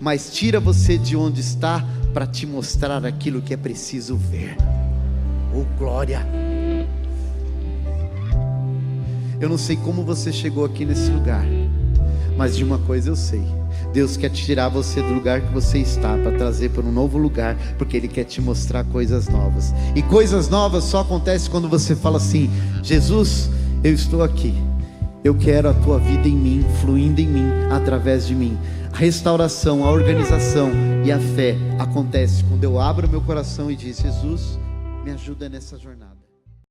mas 0.00 0.32
tira 0.32 0.58
você 0.58 0.98
de 0.98 1.16
onde 1.16 1.40
está 1.40 1.84
para 2.12 2.26
te 2.26 2.46
mostrar 2.46 3.04
aquilo 3.06 3.40
que 3.40 3.54
é 3.54 3.56
preciso 3.56 4.16
ver. 4.16 4.56
Oh, 5.54 5.64
glória! 5.78 6.51
Eu 9.42 9.48
não 9.48 9.58
sei 9.58 9.76
como 9.76 10.02
você 10.02 10.32
chegou 10.32 10.64
aqui 10.64 10.86
nesse 10.86 11.10
lugar, 11.10 11.44
mas 12.36 12.56
de 12.56 12.64
uma 12.64 12.78
coisa 12.78 13.10
eu 13.10 13.16
sei. 13.16 13.44
Deus 13.92 14.16
quer 14.16 14.30
tirar 14.30 14.70
você 14.70 15.02
do 15.02 15.12
lugar 15.12 15.42
que 15.42 15.52
você 15.52 15.78
está 15.78 16.16
para 16.16 16.32
trazer 16.32 16.70
para 16.70 16.82
um 16.82 16.92
novo 16.92 17.18
lugar, 17.18 17.56
porque 17.76 17.96
Ele 17.96 18.08
quer 18.08 18.24
te 18.24 18.40
mostrar 18.40 18.84
coisas 18.84 19.28
novas. 19.28 19.74
E 19.94 20.02
coisas 20.02 20.48
novas 20.48 20.84
só 20.84 21.00
acontecem 21.00 21.50
quando 21.50 21.68
você 21.68 21.94
fala 21.94 22.16
assim: 22.16 22.48
Jesus, 22.82 23.50
eu 23.84 23.92
estou 23.92 24.22
aqui 24.22 24.54
eu 25.24 25.36
quero 25.36 25.68
a 25.68 25.74
tua 25.74 26.00
vida 26.00 26.26
em 26.26 26.34
mim, 26.34 26.66
fluindo 26.80 27.20
em 27.20 27.28
mim, 27.28 27.48
através 27.70 28.26
de 28.26 28.34
mim. 28.34 28.58
A 28.92 28.96
restauração, 28.96 29.84
a 29.84 29.90
organização 29.90 30.70
e 31.04 31.12
a 31.12 31.18
fé 31.18 31.56
acontece 31.78 32.42
quando 32.44 32.64
eu 32.64 32.80
abro 32.80 33.08
meu 33.08 33.20
coração 33.20 33.70
e 33.70 33.76
diz: 33.76 33.98
Jesus, 33.98 34.58
me 35.04 35.12
ajuda 35.12 35.48
nessa 35.48 35.78
jornada. 35.78 36.21